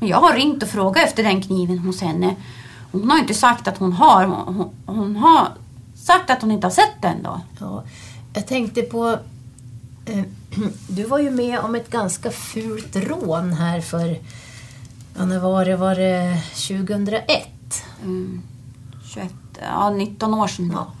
Men 0.00 0.08
jag 0.08 0.20
har 0.20 0.34
ringt 0.34 0.62
och 0.62 0.68
frågat 0.68 1.04
efter 1.06 1.22
den 1.22 1.42
kniven 1.42 1.78
hos 1.78 2.00
henne. 2.00 2.36
Hon 2.92 3.10
har 3.10 3.18
inte 3.18 3.34
sagt 3.34 3.68
att 3.68 3.78
hon 3.78 3.92
har. 3.92 4.24
Hon, 4.26 4.70
hon 4.86 5.16
har 5.16 5.48
sagt 5.96 6.30
att 6.30 6.42
hon 6.42 6.50
inte 6.50 6.66
har 6.66 6.72
sett 6.72 7.02
den 7.02 7.22
då. 7.22 7.40
Ja, 7.60 7.84
jag 8.34 8.46
tänkte 8.46 8.82
på... 8.82 9.18
Eh, 10.06 10.22
du 10.88 11.04
var 11.04 11.18
ju 11.18 11.30
med 11.30 11.58
om 11.58 11.74
ett 11.74 11.90
ganska 11.90 12.30
fult 12.30 12.96
rån 12.96 13.52
här 13.52 13.80
för... 13.80 14.18
Ja, 15.16 15.24
när 15.24 15.38
var 15.38 15.64
det? 15.64 15.76
Var 15.76 15.94
det 15.94 16.42
2001? 16.68 17.48
Mm, 18.02 18.42
21, 19.04 19.32
ja 19.62 19.90
19 19.90 20.34
år 20.34 20.48
sedan. 20.48 20.72
Ja. 20.74 20.92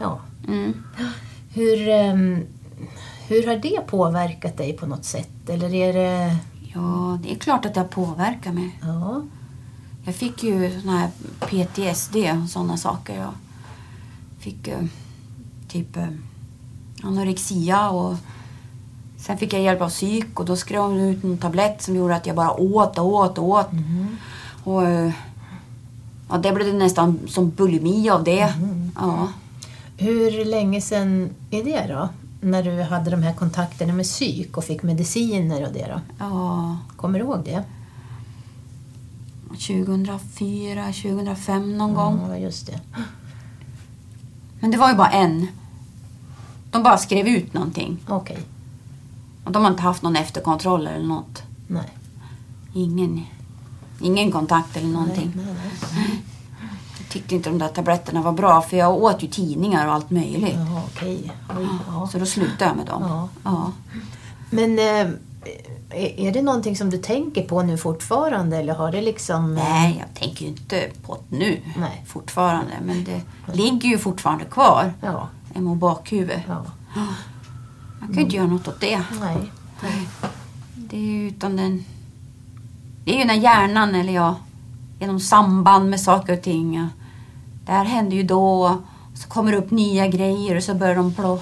ja. 0.00 0.20
Mm. 0.48 0.82
Hur, 1.54 1.88
ehm, 1.88 2.46
hur 3.28 3.46
har 3.46 3.56
det 3.56 3.86
påverkat 3.86 4.56
dig 4.56 4.72
på 4.72 4.86
något 4.86 5.04
sätt? 5.04 5.48
Eller 5.48 5.74
är 5.74 5.92
det... 5.92 6.36
Ja, 6.74 7.18
det 7.22 7.32
är 7.32 7.38
klart 7.38 7.64
att 7.64 7.74
det 7.74 7.80
har 7.80 7.88
påverkat 7.88 8.54
mig. 8.54 8.78
Ja. 8.82 9.22
Jag 10.04 10.14
fick 10.14 10.42
ju 10.42 10.80
sån 10.80 10.90
här 10.90 11.10
PTSD 11.40 12.16
och 12.16 12.50
sådana 12.50 12.76
saker. 12.76 13.16
Jag 13.18 13.34
fick 14.38 14.68
eh, 14.68 14.84
typ 15.68 15.96
eh, 15.96 16.08
anorexia 17.02 17.90
och 17.90 18.16
Sen 19.26 19.38
fick 19.38 19.52
jag 19.52 19.62
hjälp 19.62 19.80
av 19.80 19.88
psyk 19.88 20.40
och 20.40 20.46
då 20.46 20.56
skrev 20.56 20.80
hon 20.82 21.00
ut 21.00 21.24
en 21.24 21.38
tablett 21.38 21.82
som 21.82 21.96
gjorde 21.96 22.14
att 22.16 22.26
jag 22.26 22.36
bara 22.36 22.52
åt 22.52 22.98
och 22.98 23.06
åt 23.06 23.38
och 23.38 23.48
åt. 23.48 23.68
Och, 24.64 24.86
eh, 24.86 25.12
ja, 26.28 26.38
det 26.38 26.52
blev 26.52 26.74
nästan 26.74 27.18
som 27.28 27.50
bulimi 27.50 28.10
av 28.10 28.24
det. 28.24 28.54
Ja. 28.96 29.28
Hur 29.96 30.44
länge 30.44 30.80
sedan 30.80 31.30
är 31.50 31.64
det 31.64 31.86
då? 31.94 32.08
När 32.40 32.62
du 32.62 32.82
hade 32.82 33.10
de 33.10 33.22
här 33.22 33.32
kontakterna 33.34 33.92
med 33.92 34.04
psyk 34.04 34.56
och 34.56 34.64
fick 34.64 34.82
mediciner 34.82 35.66
och 35.66 35.72
det 35.72 35.86
då? 35.94 36.00
ja, 36.18 36.76
Kommer 36.96 37.18
du 37.18 37.24
ihåg 37.24 37.44
det? 37.44 37.64
2004, 39.48 40.84
2005 40.92 41.78
någon 41.78 41.94
gång. 41.94 42.20
Ja, 42.28 42.36
just 42.36 42.66
det. 42.66 42.80
Men 44.60 44.70
det 44.70 44.76
var 44.78 44.90
ju 44.90 44.96
bara 44.96 45.10
en. 45.10 45.46
De 46.70 46.82
bara 46.82 46.98
skrev 46.98 47.26
ut 47.28 47.54
någonting. 47.54 47.98
Okej. 48.08 48.36
Och 48.36 48.53
de 49.52 49.64
har 49.64 49.70
inte 49.70 49.82
haft 49.82 50.02
någon 50.02 50.16
efterkontroll 50.16 50.86
eller 50.86 51.06
något. 51.06 51.42
Nej. 51.66 51.88
Ingen, 52.74 53.26
ingen 54.00 54.32
kontakt 54.32 54.76
eller 54.76 54.88
någonting. 54.88 55.32
Nej, 55.36 55.44
nej, 55.44 55.54
nej. 55.94 56.22
Jag 56.98 57.08
tyckte 57.08 57.34
inte 57.34 57.50
de 57.50 57.58
där 57.58 57.68
tabletterna 57.68 58.22
var 58.22 58.32
bra 58.32 58.62
för 58.62 58.76
jag 58.76 58.94
åt 58.94 59.22
ju 59.22 59.28
tidningar 59.28 59.86
och 59.86 59.94
allt 59.94 60.10
möjligt. 60.10 60.54
Jaha, 60.54 60.82
okej. 60.94 61.32
Oj, 61.58 61.68
ja. 61.86 62.08
Så 62.12 62.18
då 62.18 62.26
slutade 62.26 62.64
jag 62.64 62.76
med 62.76 62.86
dem. 62.86 63.02
Ja. 63.02 63.28
Ja. 63.44 63.72
Men 64.50 64.78
eh, 64.78 65.10
är 66.16 66.32
det 66.32 66.42
någonting 66.42 66.76
som 66.76 66.90
du 66.90 66.98
tänker 66.98 67.42
på 67.42 67.62
nu 67.62 67.78
fortfarande 67.78 68.56
eller 68.56 68.74
har 68.74 68.92
det 68.92 69.00
liksom... 69.00 69.54
Nej, 69.54 69.96
jag 70.00 70.20
tänker 70.20 70.42
ju 70.44 70.50
inte 70.50 70.90
på 71.06 71.18
det 71.28 71.36
nu 71.36 71.60
Nej. 71.76 72.04
fortfarande. 72.06 72.72
Men 72.84 73.04
det 73.04 73.20
ligger 73.52 73.88
ju 73.88 73.98
fortfarande 73.98 74.44
kvar. 74.44 74.92
Ja. 75.00 75.28
I 75.54 75.60
bakhuvudet. 75.60 76.42
Ja. 76.48 76.64
Jag 78.06 78.14
kan 78.14 78.16
ju 78.16 78.22
inte 78.22 78.36
göra 78.36 78.46
något 78.46 78.68
åt 78.68 78.80
det. 78.80 79.02
Nej. 79.20 79.50
Det 80.76 80.96
är 80.96 81.00
ju 81.00 81.28
utan 81.28 81.56
den... 81.56 81.84
Det 83.04 83.14
är 83.14 83.18
ju 83.18 83.24
när 83.24 83.34
hjärnan, 83.34 83.94
eller 83.94 84.12
ja, 84.12 84.36
genom 85.00 85.20
samband 85.20 85.90
med 85.90 86.00
saker 86.00 86.32
och 86.32 86.42
ting. 86.42 86.88
Det 87.66 87.72
här 87.72 87.84
händer 87.84 88.16
ju 88.16 88.22
då. 88.22 88.78
Så 89.14 89.28
kommer 89.28 89.52
det 89.52 89.58
upp 89.58 89.70
nya 89.70 90.06
grejer 90.06 90.56
och 90.56 90.62
så 90.62 90.74
börjar 90.74 90.94
de 90.94 91.14
plå, 91.14 91.40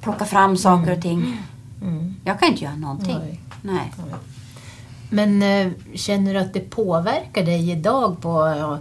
plocka 0.00 0.24
fram 0.24 0.56
saker 0.56 0.96
och 0.96 1.02
ting. 1.02 1.42
Mm. 1.82 2.14
Jag 2.24 2.40
kan 2.40 2.48
inte 2.48 2.64
göra 2.64 2.76
någonting. 2.76 3.18
Nej. 3.18 3.40
Nej. 3.62 3.92
Men 5.10 5.42
eh, 5.42 5.72
känner 5.94 6.34
du 6.34 6.40
att 6.40 6.52
det 6.52 6.70
påverkar 6.70 7.44
dig 7.44 7.70
idag 7.70 8.20
på... 8.20 8.78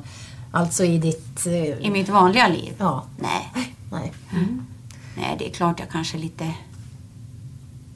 Alltså 0.52 0.84
i 0.84 0.98
ditt... 0.98 1.46
Eh, 1.48 1.54
I 1.54 1.90
mitt 1.92 2.10
vanliga 2.10 2.48
liv? 2.48 2.74
Ja. 2.78 3.04
Nej. 3.18 3.74
Nej. 3.92 4.14
Nej, 5.18 5.36
det 5.40 5.48
är 5.50 5.52
klart 5.54 5.80
jag 5.80 5.90
kanske 5.90 6.18
är 6.18 6.22
lite, 6.22 6.54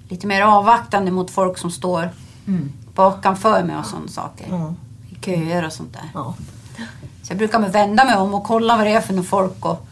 lite 0.10 0.28
mer 0.28 0.42
avvaktande 0.42 1.12
mot 1.12 1.32
folk 1.32 1.58
som 1.58 1.72
står 1.72 2.10
Mm. 2.48 2.72
bakanför 2.96 3.64
mig 3.64 3.78
och 3.78 3.86
sådana 3.86 4.08
saker. 4.08 4.46
Ja. 4.50 4.74
I 5.10 5.16
köer 5.26 5.66
och 5.66 5.74
sånt 5.74 5.94
där. 5.94 6.10
Ja. 6.14 6.36
Så 7.24 7.32
jag 7.32 7.38
brukar 7.38 7.60
vända 7.70 8.06
mig 8.06 8.16
om 8.16 8.34
och 8.34 8.44
kolla 8.44 8.78
vad 8.78 8.86
det 8.88 8.92
är 8.94 9.02
för 9.02 9.14
något 9.14 9.26
folk 9.28 9.66
och, 9.66 9.88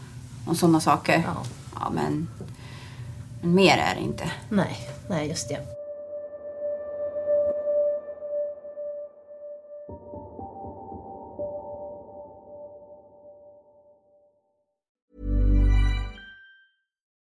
och 0.46 0.56
sådana 0.56 0.80
saker. 0.80 1.22
Ja. 1.26 1.42
Ja, 1.80 1.90
men, 1.94 2.28
men 3.40 3.54
mer 3.54 3.76
är 3.76 3.94
det 3.94 4.00
inte. 4.00 4.30
Nej. 4.48 4.88
Nej, 5.10 5.28
just 5.28 5.48
det. 5.48 5.58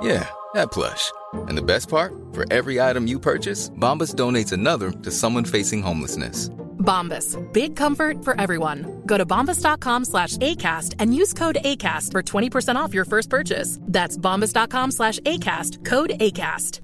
Yeah, 0.00 0.28
that 0.54 0.70
plush. 0.72 1.12
And 1.32 1.56
the 1.56 1.62
best 1.62 1.88
part? 1.88 2.12
For 2.32 2.44
every 2.52 2.80
item 2.80 3.06
you 3.06 3.18
purchase, 3.18 3.70
Bombas 3.70 4.14
donates 4.14 4.52
another 4.52 4.90
to 4.90 5.10
someone 5.10 5.44
facing 5.44 5.82
homelessness. 5.82 6.50
Bombas. 6.78 7.36
Big 7.52 7.76
comfort 7.76 8.24
for 8.24 8.40
everyone. 8.40 9.02
Go 9.06 9.18
to 9.18 9.26
bombas.com 9.26 10.04
slash 10.04 10.36
ACAST 10.38 10.94
and 10.98 11.14
use 11.14 11.32
code 11.34 11.58
ACAST 11.64 12.12
for 12.12 12.22
20% 12.22 12.76
off 12.76 12.94
your 12.94 13.04
first 13.04 13.28
purchase. 13.28 13.78
That's 13.82 14.16
bombas.com 14.16 14.92
slash 14.92 15.18
ACAST. 15.20 15.84
Code 15.84 16.10
ACAST. 16.20 16.80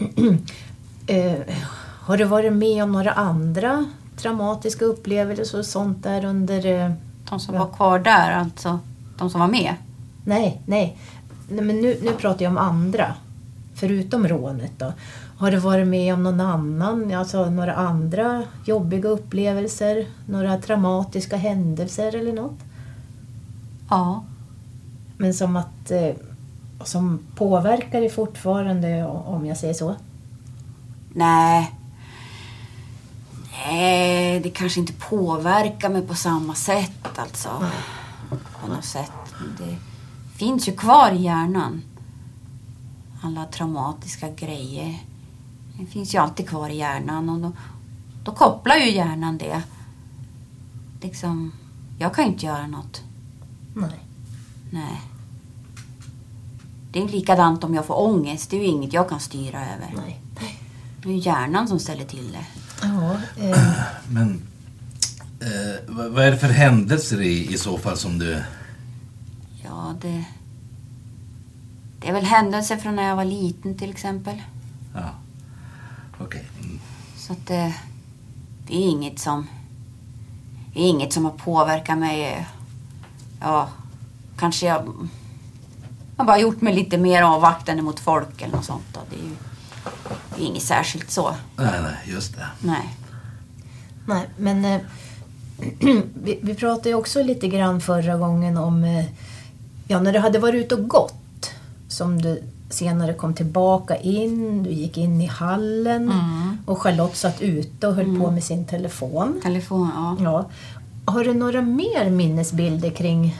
eh, 1.06 1.40
har 2.02 2.16
du 2.16 2.24
varit 2.24 2.52
med 2.52 2.82
om 2.82 2.92
några 2.92 3.12
andra 3.12 3.90
traumatiska 4.16 4.84
upplevelser 4.84 5.58
och 5.58 5.66
sånt 5.66 6.02
där 6.02 6.24
under... 6.24 6.66
Eh, 6.66 6.92
de 7.30 7.40
som 7.40 7.58
var 7.58 7.66
kvar 7.66 7.98
där, 7.98 8.32
alltså 8.32 8.78
de 9.18 9.30
som 9.30 9.40
var 9.40 9.48
med? 9.48 9.74
Nej, 10.24 10.60
nej. 10.66 10.98
nej 11.48 11.64
men 11.64 11.80
nu, 11.80 11.98
nu 12.02 12.12
pratar 12.12 12.44
jag 12.44 12.50
om 12.50 12.58
andra. 12.58 13.14
Förutom 13.74 14.28
rånet 14.28 14.72
då. 14.78 14.92
Har 15.38 15.50
du 15.50 15.56
varit 15.56 15.86
med 15.86 16.14
om 16.14 16.22
någon 16.22 16.40
annan, 16.40 17.14
alltså 17.14 17.50
några 17.50 17.74
andra 17.74 18.42
jobbiga 18.64 19.08
upplevelser? 19.08 20.06
Några 20.26 20.58
traumatiska 20.58 21.36
händelser 21.36 22.16
eller 22.16 22.32
något? 22.32 22.58
Ja. 23.90 24.24
Men 25.16 25.34
som 25.34 25.56
att... 25.56 25.90
Eh, 25.90 26.14
som 26.84 27.18
påverkar 27.36 28.00
dig 28.00 28.10
fortfarande 28.10 29.04
om 29.04 29.46
jag 29.46 29.56
säger 29.56 29.74
så? 29.74 29.94
Nej. 31.12 31.79
Nej, 33.52 34.40
det 34.40 34.50
kanske 34.50 34.80
inte 34.80 34.92
påverkar 34.92 35.88
mig 35.88 36.02
på 36.06 36.14
samma 36.14 36.54
sätt 36.54 37.18
alltså. 37.18 37.58
Nej. 37.60 38.40
På 38.60 38.68
något 38.68 38.84
sätt. 38.84 39.12
Det 39.58 39.76
finns 40.38 40.68
ju 40.68 40.76
kvar 40.76 41.10
i 41.10 41.22
hjärnan. 41.22 41.82
Alla 43.22 43.44
traumatiska 43.44 44.30
grejer. 44.30 44.98
Det 45.78 45.86
finns 45.86 46.14
ju 46.14 46.18
alltid 46.18 46.48
kvar 46.48 46.68
i 46.68 46.76
hjärnan 46.76 47.28
och 47.28 47.38
då, 47.38 47.52
då 48.24 48.32
kopplar 48.32 48.76
ju 48.76 48.90
hjärnan 48.90 49.38
det. 49.38 49.62
Liksom, 51.00 51.52
jag 51.98 52.14
kan 52.14 52.24
ju 52.24 52.30
inte 52.30 52.46
göra 52.46 52.66
något. 52.66 53.02
Nej. 53.74 54.00
Nej. 54.70 55.00
Det 56.92 57.02
är 57.02 57.08
likadant 57.08 57.64
om 57.64 57.74
jag 57.74 57.86
får 57.86 58.00
ångest. 58.00 58.50
Det 58.50 58.56
är 58.56 58.60
ju 58.60 58.66
inget 58.66 58.92
jag 58.92 59.08
kan 59.08 59.20
styra 59.20 59.60
över. 59.60 59.94
Nej. 59.96 60.20
Det 61.02 61.08
är 61.08 61.12
ju 61.12 61.18
hjärnan 61.18 61.68
som 61.68 61.78
ställer 61.78 62.04
till 62.04 62.32
det. 62.32 62.59
Ja, 62.82 63.16
eh. 63.36 63.72
Men 64.08 64.42
eh, 65.40 65.80
vad 65.88 66.24
är 66.24 66.30
det 66.30 66.38
för 66.38 66.48
händelser 66.48 67.20
i, 67.20 67.54
i 67.54 67.58
så 67.58 67.78
fall 67.78 67.96
som 67.96 68.18
du... 68.18 68.42
Ja, 69.64 69.94
det... 70.00 70.24
Det 72.00 72.08
är 72.08 72.12
väl 72.12 72.24
händelser 72.24 72.76
från 72.76 72.96
när 72.96 73.08
jag 73.08 73.16
var 73.16 73.24
liten 73.24 73.78
till 73.78 73.90
exempel. 73.90 74.42
Ja, 74.94 75.10
okej. 76.18 76.24
Okay. 76.26 76.66
Mm. 76.66 76.80
Så 77.16 77.32
att 77.32 77.46
det, 77.46 77.74
det 78.66 78.76
är 78.76 78.90
inget 78.90 79.18
som... 79.18 79.46
Det 80.74 80.80
är 80.80 80.88
inget 80.88 81.12
som 81.12 81.24
har 81.24 81.32
påverkat 81.32 81.98
mig. 81.98 82.46
Ja, 83.40 83.68
kanske 84.38 84.66
jag 84.66 84.94
har 86.16 86.24
bara 86.24 86.38
gjort 86.38 86.60
mig 86.60 86.74
lite 86.74 86.98
mer 86.98 87.22
avvaktande 87.22 87.82
mot 87.82 88.00
folk 88.00 88.42
eller 88.42 88.56
något 88.56 88.64
sånt. 88.64 88.84
Då. 88.92 89.00
Det 89.10 89.16
är 89.16 89.28
ju 89.28 89.36
är 90.42 90.46
inget 90.46 90.62
särskilt 90.62 91.10
så. 91.10 91.34
Nej, 91.56 91.82
nej, 91.82 91.94
just 92.04 92.36
det. 92.36 92.46
Nej. 92.60 92.96
Nej, 94.06 94.28
men 94.36 94.64
eh, 94.64 94.80
vi, 96.14 96.38
vi 96.42 96.54
pratade 96.54 96.88
ju 96.88 96.94
också 96.94 97.22
lite 97.22 97.48
grann 97.48 97.80
förra 97.80 98.16
gången 98.16 98.56
om 98.56 98.84
eh, 98.84 99.04
ja, 99.88 100.00
när 100.00 100.12
du 100.12 100.18
hade 100.18 100.38
varit 100.38 100.64
ute 100.64 100.74
och 100.74 100.88
gått 100.88 101.50
som 101.88 102.22
du 102.22 102.42
senare 102.70 103.14
kom 103.14 103.34
tillbaka 103.34 103.96
in, 103.96 104.62
du 104.62 104.70
gick 104.70 104.98
in 104.98 105.20
i 105.20 105.26
hallen 105.26 106.02
mm. 106.02 106.58
och 106.66 106.82
Charlotte 106.82 107.16
satt 107.16 107.42
ute 107.42 107.86
och 107.86 107.94
höll 107.94 108.04
mm. 108.04 108.20
på 108.20 108.30
med 108.30 108.44
sin 108.44 108.64
telefon. 108.64 109.40
Telefon, 109.42 109.90
ja. 109.94 110.16
ja. 110.20 110.50
Har 111.12 111.24
du 111.24 111.34
några 111.34 111.62
mer 111.62 112.10
minnesbilder 112.10 112.90
kring, 112.90 113.36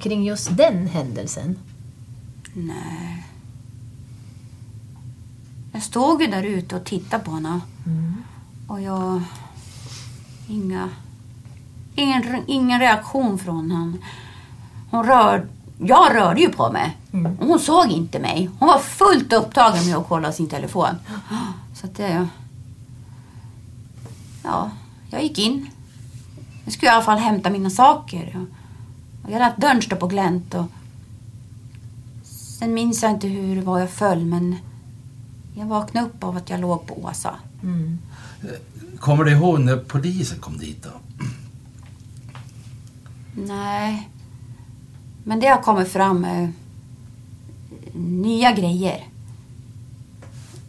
kring 0.00 0.24
just 0.24 0.56
den 0.56 0.86
händelsen? 0.86 1.56
Nej. 2.54 3.25
Jag 5.76 5.82
stod 5.82 6.22
ju 6.22 6.26
där 6.26 6.42
ute 6.42 6.76
och 6.76 6.84
tittade 6.84 7.24
på 7.24 7.30
henne. 7.30 7.60
Mm. 7.86 8.14
Och 8.66 8.80
jag... 8.80 9.22
Inga... 10.48 10.88
Ingen, 11.94 12.42
ingen 12.46 12.80
reaktion 12.80 13.38
från 13.38 13.70
henne. 13.70 13.98
Hon 14.90 15.06
rör, 15.06 15.46
jag 15.78 16.14
rörde 16.14 16.40
ju 16.40 16.48
på 16.48 16.72
mig. 16.72 16.96
Mm. 17.12 17.38
Och 17.38 17.46
hon 17.46 17.58
såg 17.58 17.90
inte 17.90 18.18
mig. 18.18 18.50
Hon 18.58 18.68
var 18.68 18.78
fullt 18.78 19.32
upptagen 19.32 19.86
med 19.86 19.96
att 19.96 20.08
kolla 20.08 20.32
sin 20.32 20.48
telefon. 20.48 20.94
Så 21.74 21.86
att 21.86 21.96
det... 21.96 22.28
Ja, 24.42 24.70
jag 25.10 25.22
gick 25.22 25.38
in. 25.38 25.70
Jag 26.64 26.72
skulle 26.72 26.90
i 26.90 26.94
alla 26.94 27.04
fall 27.04 27.18
hämta 27.18 27.50
mina 27.50 27.70
saker. 27.70 28.46
Och 29.24 29.30
jag 29.32 29.38
lät 29.38 29.56
dörren 29.56 29.82
stå 29.82 29.96
på 29.96 30.06
glänt. 30.06 30.54
Och 30.54 30.66
sen 32.58 32.74
minns 32.74 33.02
jag 33.02 33.12
inte 33.12 33.28
hur 33.28 33.56
det 33.56 33.62
var 33.62 33.78
jag 33.78 33.90
föll, 33.90 34.24
men 34.24 34.56
jag 35.58 35.66
vaknade 35.66 36.06
upp 36.06 36.24
av 36.24 36.36
att 36.36 36.50
jag 36.50 36.60
låg 36.60 36.86
på 36.86 37.04
Åsa. 37.04 37.34
Mm. 37.62 37.98
Kommer 38.98 39.24
du 39.24 39.32
ihåg 39.32 39.60
när 39.60 39.76
polisen 39.76 40.38
kom 40.38 40.58
dit 40.58 40.82
då? 40.82 40.90
Nej. 43.34 44.10
Men 45.24 45.40
det 45.40 45.46
har 45.46 45.62
kommit 45.62 45.88
fram 45.88 46.24
eh, 46.24 46.48
nya 47.94 48.52
grejer. 48.52 49.08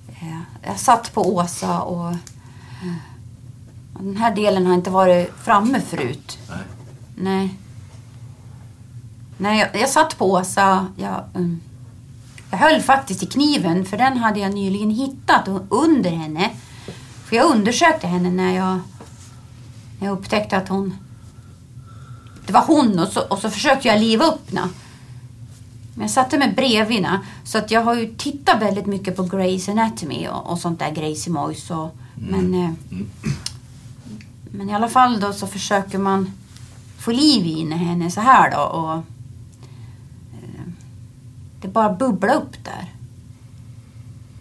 Eh, 0.10 0.40
jag 0.64 0.80
satt 0.80 1.14
på 1.14 1.36
Åsa 1.36 1.82
och 1.82 2.12
eh, 2.12 2.96
den 4.00 4.18
här 4.18 4.36
delen 4.36 4.66
har 4.66 4.74
inte 4.74 4.90
varit 4.90 5.34
framme 5.38 5.82
förut. 5.82 6.40
Nej. 6.50 6.60
Nej. 7.16 7.58
Nej, 9.38 9.60
jag, 9.60 9.82
jag 9.82 9.90
satt 9.90 10.18
på 10.18 10.32
Åsa. 10.32 10.88
Jag, 10.98 11.24
um, 11.34 11.62
jag 12.52 12.58
höll 12.58 12.82
faktiskt 12.82 13.24
i 13.24 13.26
kniven 13.26 13.86
för 13.86 13.98
den 13.98 14.18
hade 14.18 14.40
jag 14.40 14.54
nyligen 14.54 14.90
hittat 14.90 15.48
under 15.70 16.10
henne. 16.10 16.50
För 17.26 17.36
jag 17.36 17.52
undersökte 17.52 18.08
henne 18.08 18.30
när 18.30 18.56
jag, 18.56 18.80
när 20.00 20.08
jag 20.08 20.18
upptäckte 20.18 20.58
att 20.58 20.70
hon... 20.70 20.96
Det 22.46 22.54
var 22.54 22.66
hon 22.66 23.00
och 23.00 23.08
så, 23.08 23.22
och 23.22 23.40
så 23.40 23.50
försökte 23.50 23.88
jag 23.88 24.00
liva 24.00 24.26
upp 24.26 24.50
henne. 24.50 24.70
Men 25.94 26.02
jag 26.02 26.12
satte 26.12 26.38
mig 26.38 26.54
bredvid 26.56 26.98
henne. 26.98 27.20
Så 27.44 27.58
att 27.58 27.72
jag 27.72 27.82
har 27.82 27.96
ju 27.96 28.16
tittat 28.16 28.62
väldigt 28.62 28.86
mycket 28.86 29.16
på 29.16 29.24
Grey's 29.24 29.72
Anatomy 29.72 30.28
och, 30.28 30.52
och 30.52 30.60
sånt 30.60 30.80
där, 30.80 30.92
Gracie 30.92 31.34
Moise. 31.34 31.74
Och, 31.74 31.98
Mm. 32.18 32.52
Men, 32.52 32.64
eh, 32.64 32.72
men 34.52 34.70
i 34.70 34.74
alla 34.74 34.90
fall 34.90 35.20
då 35.20 35.34
så 35.34 35.48
försöker 35.48 35.98
man 35.98 36.32
få 36.98 37.12
liv 37.12 37.46
i 37.46 37.74
henne 37.74 38.12
så 38.12 38.22
här 38.22 38.52
då. 38.52 38.62
Och, 38.62 39.04
det 41.62 41.68
bara 41.68 41.94
bubblade 41.94 42.34
upp 42.34 42.64
där. 42.64 42.94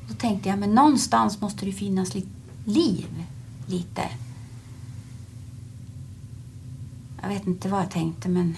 Då 0.09 0.15
tänkte 0.15 0.49
jag, 0.49 0.59
men 0.59 0.75
någonstans 0.75 1.41
måste 1.41 1.65
det 1.67 1.73
finnas 1.73 2.15
lite 2.15 2.29
liv. 2.65 3.25
Lite. 3.67 4.03
Jag 7.23 7.29
vet 7.29 7.47
inte 7.47 7.69
vad 7.69 7.81
jag 7.81 7.91
tänkte, 7.91 8.29
men... 8.29 8.57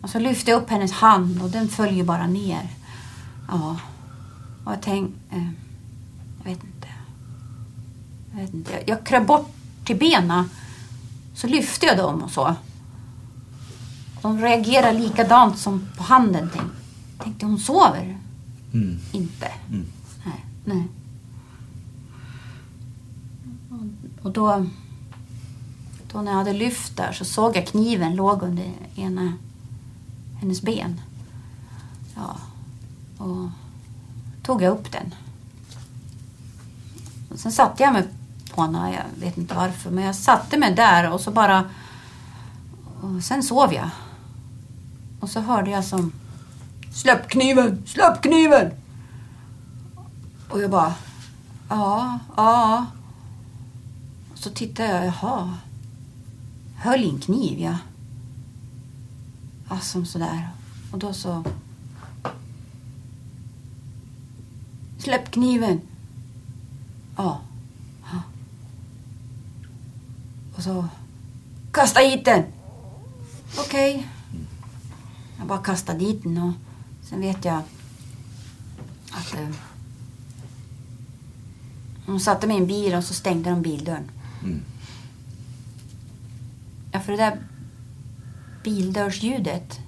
Och 0.00 0.10
så 0.10 0.18
lyfte 0.18 0.50
jag 0.50 0.62
upp 0.62 0.70
hennes 0.70 0.92
hand 0.92 1.42
och 1.42 1.50
den 1.50 1.68
följer 1.68 2.04
bara 2.04 2.26
ner. 2.26 2.68
Ja. 3.48 3.76
Och 4.64 4.72
jag 4.72 4.82
tänkte... 4.82 5.36
Eh, 5.36 5.48
jag 6.38 6.50
vet 6.50 6.64
inte. 6.64 6.88
Jag 8.32 8.40
vet 8.40 8.54
inte. 8.54 8.72
Jag, 8.72 8.82
jag 8.86 9.06
kröp 9.06 9.26
bort 9.26 9.50
till 9.84 9.96
benen. 9.96 10.50
Så 11.34 11.46
lyfte 11.46 11.86
jag 11.86 11.96
dem 11.96 12.22
och 12.22 12.30
så. 12.30 12.54
De 14.22 14.38
reagerar 14.38 14.92
likadant 14.92 15.58
som 15.58 15.88
på 15.96 16.02
handen. 16.02 16.50
tänkte 16.50 16.81
tänkte 17.22 17.46
hon 17.46 17.58
sover. 17.58 18.18
Mm. 18.72 18.98
Inte. 19.12 19.46
Mm. 19.68 19.86
Nej. 20.24 20.44
nej. 20.64 20.88
Och 24.22 24.30
då, 24.30 24.66
då 26.12 26.22
när 26.22 26.32
jag 26.32 26.38
hade 26.38 26.52
lyft 26.52 26.96
där 26.96 27.12
så 27.12 27.24
såg 27.24 27.56
jag 27.56 27.66
kniven 27.66 28.16
låg 28.16 28.42
under 28.42 28.72
ena 28.96 29.32
hennes 30.40 30.62
ben. 30.62 31.00
Ja. 32.14 32.36
Och 33.18 33.48
tog 34.42 34.62
jag 34.62 34.72
upp 34.72 34.92
den. 34.92 35.14
Och 37.28 37.38
sen 37.38 37.52
satte 37.52 37.82
jag 37.82 37.92
mig 37.92 38.08
på 38.54 38.62
henne. 38.62 38.94
Jag 38.94 39.26
vet 39.26 39.38
inte 39.38 39.54
varför. 39.54 39.90
Men 39.90 40.04
jag 40.04 40.14
satte 40.14 40.58
mig 40.58 40.74
där 40.74 41.12
och 41.12 41.20
så 41.20 41.30
bara... 41.30 41.64
Och 43.00 43.24
sen 43.24 43.42
sov 43.42 43.72
jag. 43.72 43.90
Och 45.20 45.30
så 45.30 45.40
hörde 45.40 45.70
jag 45.70 45.84
som... 45.84 46.12
Släpp 46.92 47.28
kniven! 47.28 47.82
Släpp 47.86 48.22
kniven! 48.22 48.70
Och 50.48 50.60
jag 50.60 50.70
bara... 50.70 50.94
Ja, 51.68 52.18
ja. 52.36 52.86
Och 54.32 54.38
så 54.38 54.50
tittade 54.50 54.88
jag. 54.88 55.06
Jaha. 55.06 55.54
Höll 56.76 57.00
i 57.00 57.08
en 57.08 57.20
kniv, 57.20 57.58
ja. 57.58 57.78
Ja, 59.70 59.78
som 59.78 60.06
sådär. 60.06 60.48
Och 60.92 60.98
då 60.98 61.12
så... 61.12 61.44
Släpp 64.98 65.30
kniven! 65.30 65.80
Ja. 67.16 67.40
ja. 68.12 68.22
Och 70.56 70.62
så... 70.62 70.88
Kasta 71.70 72.00
hit 72.00 72.24
den! 72.24 72.44
Okej. 73.58 74.08
Jag 75.38 75.46
bara 75.46 75.58
kastade 75.58 75.98
dit 75.98 76.22
den 76.22 76.38
och 76.38 76.52
sen 77.12 77.20
vet 77.20 77.44
jag 77.44 77.62
att... 79.12 79.34
Eh, 79.34 79.48
De 82.06 82.20
satte 82.20 82.46
mig 82.46 82.56
i 82.56 82.60
en 82.60 82.66
bil 82.66 82.94
och 82.94 83.04
så 83.04 83.14
stängde 83.14 83.50
de 83.50 83.62
bildörren. 83.62 84.10
Mm. 84.42 84.60
Ja, 86.92 87.00
för 87.00 87.12
det 87.12 87.18
där 87.18 87.38
bildörrsljudet. 88.64 89.80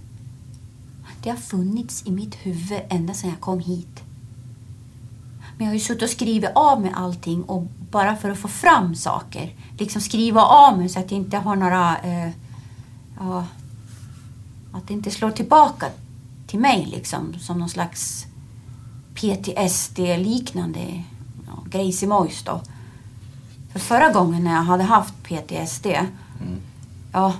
Det 1.22 1.30
har 1.30 1.36
funnits 1.36 2.06
i 2.06 2.10
mitt 2.10 2.34
huvud 2.34 2.80
ända 2.88 3.14
sedan 3.14 3.30
jag 3.30 3.40
kom 3.40 3.60
hit. 3.60 4.02
Men 5.56 5.66
jag 5.66 5.66
har 5.66 5.74
ju 5.74 5.80
suttit 5.80 6.02
och 6.02 6.10
skrivit 6.10 6.50
av 6.54 6.80
med 6.80 6.92
allting 6.94 7.42
och 7.42 7.62
bara 7.90 8.16
för 8.16 8.30
att 8.30 8.38
få 8.38 8.48
fram 8.48 8.94
saker. 8.94 9.54
Liksom 9.78 10.00
skriva 10.00 10.42
av 10.42 10.78
mig 10.78 10.88
så 10.88 10.98
att 11.00 11.10
jag 11.10 11.20
inte 11.20 11.36
har 11.36 11.56
några... 11.56 11.98
Eh, 11.98 12.30
ja, 13.18 13.46
att 14.72 14.88
det 14.88 14.94
inte 14.94 15.10
slår 15.10 15.30
tillbaka 15.30 15.86
till 16.54 16.60
mig 16.60 16.86
liksom 16.86 17.34
som 17.38 17.58
någon 17.58 17.68
slags 17.68 18.26
PTSD-liknande 19.14 21.02
ja, 21.46 21.64
grejsimojs 21.70 22.42
då. 22.42 22.60
För 23.72 23.78
förra 23.78 24.12
gången 24.12 24.44
när 24.44 24.54
jag 24.54 24.62
hade 24.62 24.82
haft 24.82 25.14
PTSD, 25.22 25.86
ja, 27.12 27.34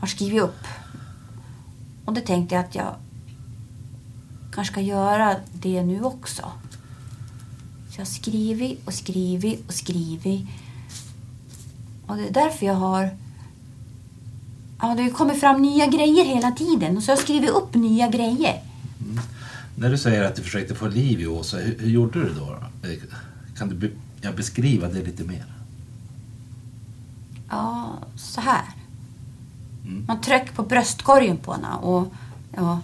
har 0.00 0.06
skrivit 0.06 0.42
upp. 0.42 0.64
Och 2.04 2.12
det 2.12 2.20
tänkte 2.20 2.54
jag 2.54 2.64
att 2.64 2.74
jag 2.74 2.94
kanske 4.52 4.72
ska 4.72 4.80
göra 4.80 5.36
det 5.52 5.82
nu 5.82 6.02
också. 6.02 6.42
Så 7.88 7.94
jag 8.00 8.00
har 8.00 8.04
skrivit 8.04 8.86
och 8.86 8.94
skrivit 8.94 9.68
och 9.68 9.74
skrivit. 9.74 10.48
Och 12.06 12.16
det 12.16 12.28
är 12.28 12.32
därför 12.32 12.66
jag 12.66 12.74
har... 12.74 13.10
Ja, 14.82 14.94
det 14.94 15.10
kommer 15.10 15.34
fram 15.34 15.62
nya 15.62 15.86
grejer 15.86 16.24
hela 16.24 16.50
tiden. 16.50 16.96
Och 16.96 17.02
så 17.02 17.12
har 17.12 17.16
jag 17.16 17.22
skrivit 17.22 17.50
upp 17.50 17.74
nya 17.74 18.08
grejer. 18.08 18.62
När 19.76 19.90
du 19.90 19.98
säger 19.98 20.24
att 20.24 20.36
du 20.36 20.42
försökte 20.42 20.74
få 20.74 20.88
liv 20.88 21.20
i 21.20 21.26
Åsa, 21.26 21.56
hur, 21.56 21.78
hur 21.78 21.90
gjorde 21.90 22.20
du 22.20 22.34
då? 22.34 22.56
Kan 23.58 23.68
du 23.68 23.74
be, 23.74 23.90
ja, 24.20 24.32
beskriva 24.32 24.88
det 24.88 25.02
lite 25.02 25.24
mer? 25.24 25.44
Ja, 27.50 27.98
så 28.16 28.40
här. 28.40 28.64
Man 30.06 30.20
tryckte 30.20 30.52
på 30.52 30.62
bröstkorgen 30.62 31.36
på 31.36 31.52
henne 31.52 31.74
och 31.82 32.12
ja, 32.56 32.80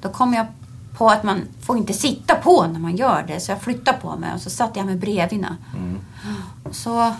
då 0.00 0.08
kom 0.08 0.34
jag 0.34 0.46
på 0.96 1.08
att 1.08 1.22
man 1.22 1.40
får 1.60 1.76
inte 1.78 1.92
sitta 1.92 2.34
på 2.34 2.66
när 2.72 2.80
man 2.80 2.96
gör 2.96 3.24
det. 3.26 3.40
Så 3.40 3.52
jag 3.52 3.62
flyttade 3.62 3.98
på 3.98 4.16
mig 4.16 4.34
och 4.34 4.40
så 4.40 4.50
satte 4.50 4.78
jag 4.78 4.86
mig 4.86 4.96
bredvid 4.96 5.44
henne. 5.44 5.56
Och 6.62 6.76
så... 6.76 7.14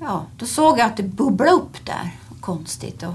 Ja, 0.00 0.26
då 0.36 0.46
såg 0.46 0.78
jag 0.78 0.86
att 0.86 0.96
det 0.96 1.02
bubblade 1.02 1.50
upp 1.50 1.86
där. 1.86 2.16
Konstigt. 2.40 3.02
Och, 3.02 3.14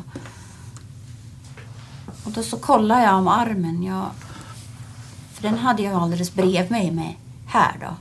och 2.23 2.31
då 2.31 2.43
så 2.43 2.57
kollade 2.57 3.01
jag 3.03 3.15
om 3.15 3.27
armen. 3.27 3.83
Jag, 3.83 4.05
för 5.33 5.41
den 5.41 5.57
hade 5.57 5.83
jag 5.83 5.93
alldeles 5.93 6.33
bredvid 6.33 6.71
mig 6.71 6.91
med 6.91 7.13
här 7.45 7.77
då. 7.79 7.95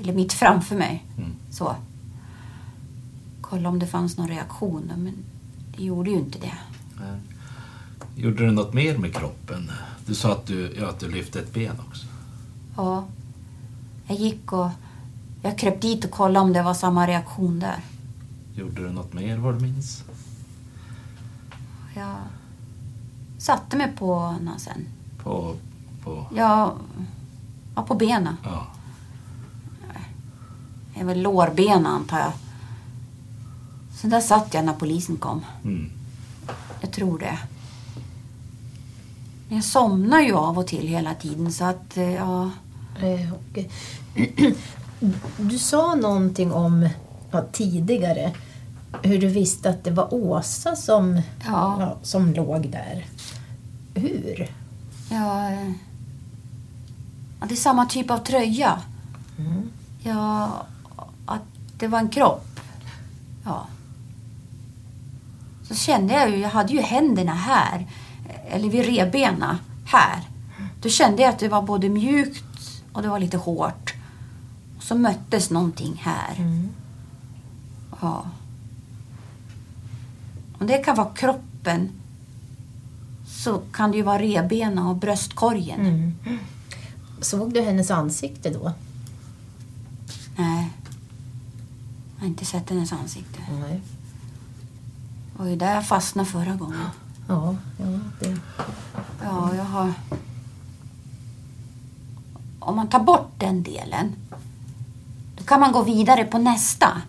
Eller 0.00 0.12
mitt 0.12 0.32
framför 0.32 0.76
mig. 0.76 1.04
Så. 1.50 1.76
Kolla 3.40 3.68
om 3.68 3.78
det 3.78 3.86
fanns 3.86 4.16
någon 4.16 4.28
reaktion. 4.28 4.92
Men 4.96 5.14
det 5.76 5.84
gjorde 5.84 6.10
ju 6.10 6.16
inte 6.16 6.38
det. 6.38 6.54
Gjorde 8.16 8.46
du 8.46 8.50
något 8.50 8.74
mer 8.74 8.98
med 8.98 9.14
kroppen? 9.14 9.70
Du 10.06 10.14
sa 10.14 10.32
att 10.32 10.46
du, 10.46 10.76
ja, 10.78 10.88
att 10.88 11.00
du 11.00 11.10
lyfte 11.10 11.38
ett 11.40 11.54
ben 11.54 11.80
också. 11.88 12.06
Ja. 12.76 13.04
Jag 14.06 14.18
gick 14.18 14.52
och... 14.52 14.68
Jag 15.42 15.58
kröp 15.58 15.80
dit 15.80 16.04
och 16.04 16.10
kollade 16.10 16.44
om 16.44 16.52
det 16.52 16.62
var 16.62 16.74
samma 16.74 17.06
reaktion 17.06 17.58
där. 17.58 17.76
Gjorde 18.56 18.82
du 18.82 18.92
något 18.92 19.12
mer 19.12 19.36
vad 19.36 19.54
du 19.54 19.60
minns? 19.60 20.04
Jag 21.94 22.16
satte 23.38 23.76
mig 23.76 23.92
på 23.96 24.20
henne 24.20 24.58
sen. 24.58 24.86
På... 25.22 25.54
på 26.04 26.26
Ja, 26.34 26.74
ja 27.74 27.82
på 27.82 27.94
benen. 27.94 28.36
ja. 28.44 28.66
Det 30.94 31.00
är 31.00 31.04
väl 31.04 31.22
lårbenen 31.22 31.86
antar 31.86 32.18
jag. 32.18 32.32
Så 33.94 34.06
där 34.06 34.20
satt 34.20 34.54
jag 34.54 34.64
när 34.64 34.72
polisen 34.72 35.16
kom. 35.16 35.44
Mm. 35.64 35.90
Jag 36.80 36.92
tror 36.92 37.18
det. 37.18 37.38
Men 39.48 39.56
jag 39.56 39.64
somnar 39.64 40.20
ju 40.20 40.32
av 40.32 40.58
och 40.58 40.66
till 40.66 40.88
hela 40.88 41.14
tiden 41.14 41.52
så 41.52 41.64
att, 41.64 41.96
eh, 41.96 42.14
ja... 42.14 42.50
Eh, 43.00 43.32
och, 43.32 43.58
du 45.36 45.58
sa 45.58 45.94
någonting 45.94 46.52
om 46.52 46.88
ja, 47.30 47.44
tidigare 47.52 48.32
hur 49.02 49.20
du 49.20 49.26
visste 49.26 49.70
att 49.70 49.84
det 49.84 49.90
var 49.90 50.14
Åsa 50.14 50.76
som, 50.76 51.20
ja, 51.44 51.96
som 52.02 52.34
låg 52.34 52.70
där. 52.70 53.06
Hur? 53.94 54.50
Ja, 55.10 55.50
eh, 55.50 55.72
ja, 57.40 57.46
det 57.48 57.54
är 57.54 57.56
samma 57.56 57.86
typ 57.86 58.10
av 58.10 58.18
tröja. 58.18 58.80
Mm. 59.38 59.70
Ja, 60.02 60.50
att 61.26 61.42
det 61.78 61.88
var 61.88 61.98
en 61.98 62.08
kropp. 62.08 62.60
Ja. 63.44 63.66
Så 65.68 65.74
kände 65.74 66.14
jag 66.14 66.30
ju, 66.30 66.36
jag 66.36 66.50
hade 66.50 66.72
ju 66.72 66.80
händerna 66.80 67.34
här. 67.34 67.86
Eller 68.48 68.70
vid 68.70 68.84
revbena 68.86 69.58
här. 69.86 70.20
Då 70.80 70.88
kände 70.88 71.22
jag 71.22 71.30
att 71.30 71.38
det 71.38 71.48
var 71.48 71.62
både 71.62 71.88
mjukt 71.88 72.44
och 72.92 73.02
det 73.02 73.08
var 73.08 73.18
lite 73.18 73.36
hårt. 73.36 73.94
Och 74.76 74.82
så 74.82 74.94
möttes 74.94 75.50
någonting 75.50 76.00
här. 76.04 76.62
Ja. 78.00 78.24
Om 80.58 80.66
det 80.66 80.78
kan 80.78 80.96
vara 80.96 81.14
kroppen 81.14 81.90
så 83.26 83.58
kan 83.72 83.90
det 83.90 83.96
ju 83.96 84.02
vara 84.02 84.18
revbena 84.18 84.88
och 84.88 84.96
bröstkorgen. 84.96 85.80
Mm. 85.80 86.12
Såg 87.20 87.52
du 87.54 87.60
hennes 87.60 87.90
ansikte 87.90 88.50
då? 88.50 88.72
Nej. 90.36 90.70
Jag 92.14 92.20
har 92.20 92.26
inte 92.26 92.44
sett 92.44 92.70
hennes 92.70 92.92
ansikte. 92.92 93.40
Nej. 93.60 93.80
Det 95.32 95.42
var 95.42 95.48
ju 95.48 95.56
där 95.56 95.74
jag 95.74 95.86
fastnade 95.86 96.28
förra 96.28 96.54
gången. 96.54 96.86
Ja, 97.28 97.56
ja 97.78 98.00
det... 98.20 98.36
Ja, 99.22 99.54
jag 99.54 99.64
har... 99.64 99.92
Om 102.58 102.76
man 102.76 102.88
tar 102.88 103.00
bort 103.00 103.32
den 103.38 103.62
delen, 103.62 104.12
då 105.38 105.44
kan 105.44 105.60
man 105.60 105.72
gå 105.72 105.82
vidare 105.82 106.24
på 106.24 106.38
nästa. 106.38 107.02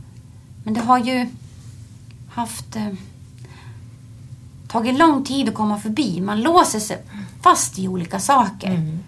Men 0.63 0.73
det 0.73 0.81
har 0.81 0.99
ju 0.99 1.29
haft... 2.29 2.77
Eh, 4.67 4.71
tagit 4.71 4.99
lång 4.99 5.23
tid 5.23 5.49
att 5.49 5.55
komma 5.55 5.79
förbi. 5.79 6.21
Man 6.21 6.41
låser 6.41 6.79
sig 6.79 7.03
fast 7.41 7.79
i 7.79 7.87
olika 7.87 8.19
saker. 8.19 8.99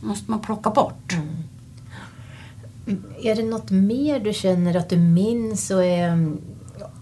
måste 0.00 0.30
man 0.30 0.40
plocka 0.40 0.70
bort. 0.70 1.16
Är 3.22 3.36
det 3.36 3.42
något 3.42 3.70
mer 3.70 4.20
du 4.20 4.32
känner 4.32 4.76
att 4.76 4.88
du 4.88 4.96
minns 4.96 5.70
och 5.70 5.84
är 5.84 6.08
mm, 6.08 6.40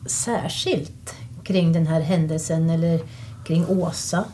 särskilt 0.06 1.14
kring 1.42 1.72
den 1.72 1.86
här 1.86 2.00
händelsen 2.00 2.70
eller 2.70 3.00
kring 3.44 3.66
Åsa? 3.66 4.24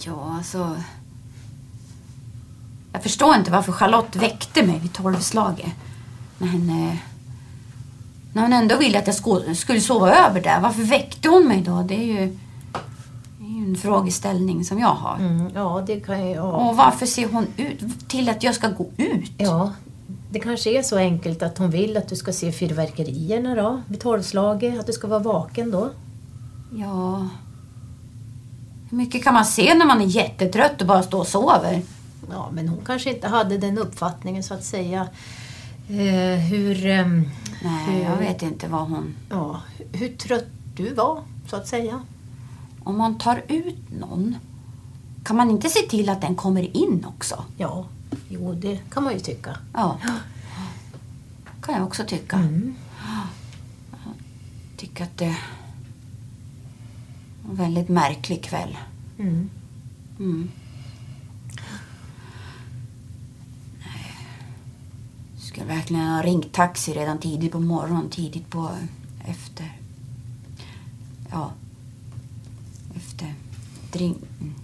Ja, 0.00 0.34
alltså... 0.36 0.76
Jag 2.92 3.02
förstår 3.02 3.34
inte 3.34 3.50
varför 3.50 3.72
Charlotte 3.72 4.16
väckte 4.16 4.66
mig 4.66 4.78
vid 4.78 4.92
tolvslaget. 4.92 5.72
När 6.38 6.48
hon, 6.48 6.96
när 8.34 8.42
hon 8.42 8.52
ändå 8.52 8.76
ville 8.76 8.98
att 8.98 9.06
jag 9.06 9.16
sko- 9.16 9.54
skulle 9.54 9.80
sova 9.80 10.14
över 10.14 10.40
där. 10.40 10.60
Varför 10.60 10.82
väckte 10.82 11.28
hon 11.28 11.48
mig 11.48 11.60
då? 11.60 11.82
Det 11.82 11.94
är 11.94 12.04
ju, 12.20 12.36
det 13.38 13.44
är 13.44 13.50
ju 13.50 13.64
en 13.64 13.76
frågeställning 13.76 14.64
som 14.64 14.78
jag 14.78 14.88
har. 14.88 15.16
Mm, 15.16 15.50
ja, 15.54 15.82
det 15.86 16.00
kan 16.00 16.26
jag... 16.30 16.36
Ja. 16.36 16.42
Och 16.42 16.76
varför 16.76 17.06
ser 17.06 17.28
hon 17.28 17.46
ut 17.56 18.08
till 18.08 18.28
att 18.28 18.42
jag 18.42 18.54
ska 18.54 18.68
gå 18.68 18.86
ut? 18.96 19.30
Ja, 19.38 19.72
det 20.30 20.38
kanske 20.40 20.78
är 20.78 20.82
så 20.82 20.96
enkelt 20.96 21.42
att 21.42 21.58
hon 21.58 21.70
vill 21.70 21.96
att 21.96 22.08
du 22.08 22.16
ska 22.16 22.32
se 22.32 22.52
fyrverkerierna 22.52 23.54
då, 23.54 23.82
vid 23.88 24.00
tolvslaget, 24.00 24.80
att 24.80 24.86
du 24.86 24.92
ska 24.92 25.06
vara 25.06 25.18
vaken 25.18 25.70
då. 25.70 25.90
Ja... 26.76 27.28
Hur 28.90 28.96
mycket 28.98 29.24
kan 29.24 29.34
man 29.34 29.44
se 29.44 29.74
när 29.74 29.86
man 29.86 30.00
är 30.02 30.06
jättetrött 30.06 30.80
och 30.80 30.86
bara 30.86 31.02
står 31.02 31.18
och 31.18 31.26
sover? 31.26 31.82
Ja, 32.30 32.48
men 32.52 32.68
hon 32.68 32.78
kanske 32.86 33.10
inte 33.10 33.28
hade 33.28 33.58
den 33.58 33.78
uppfattningen 33.78 34.42
så 34.42 34.54
att 34.54 34.64
säga. 34.64 35.06
Eh, 35.88 36.38
hur... 36.50 36.86
ehm, 36.86 37.28
Nej, 37.64 37.84
hur, 37.86 38.02
jag 38.02 38.16
vet 38.16 38.42
inte 38.42 38.68
vad 38.68 38.88
hon... 38.88 39.14
Ja, 39.28 39.60
hur 39.92 40.08
trött 40.08 40.46
du 40.76 40.94
var, 40.94 41.22
så 41.46 41.56
att 41.56 41.68
säga. 41.68 42.02
Om 42.82 42.98
man 42.98 43.18
tar 43.18 43.42
ut 43.48 43.90
någon, 44.00 44.36
kan 45.22 45.36
man 45.36 45.50
inte 45.50 45.68
se 45.68 45.80
till 45.80 46.08
att 46.08 46.20
den 46.20 46.34
kommer 46.34 46.76
in 46.76 47.06
också? 47.08 47.44
Ja, 47.56 47.86
jo 48.28 48.52
det 48.52 48.80
kan 48.90 49.04
man 49.04 49.12
ju 49.12 49.20
tycka. 49.20 49.56
Ja. 49.72 49.98
kan 51.62 51.74
jag 51.74 51.84
också 51.84 52.04
tycka. 52.06 52.36
Mm. 52.36 52.74
Jag 54.02 54.76
tycker 54.76 55.04
att 55.04 55.18
det 55.18 55.36
var 57.42 57.50
en 57.50 57.56
väldigt 57.56 57.88
märklig 57.88 58.44
kväll. 58.44 58.78
Mm. 59.18 59.50
Mm. 60.18 60.50
Skulle 65.54 65.74
verkligen 65.74 66.06
ha 66.06 66.22
ringt 66.22 66.52
taxi 66.52 66.92
redan 66.92 67.18
tidigt 67.18 67.52
på 67.52 67.60
morgonen, 67.60 68.10
tidigt 68.10 68.50
på 68.50 68.70
efter... 69.24 69.78
Ja. 71.30 71.52
Efter... 72.96 73.34
Drink, 73.92 74.16
mm. 74.40 74.54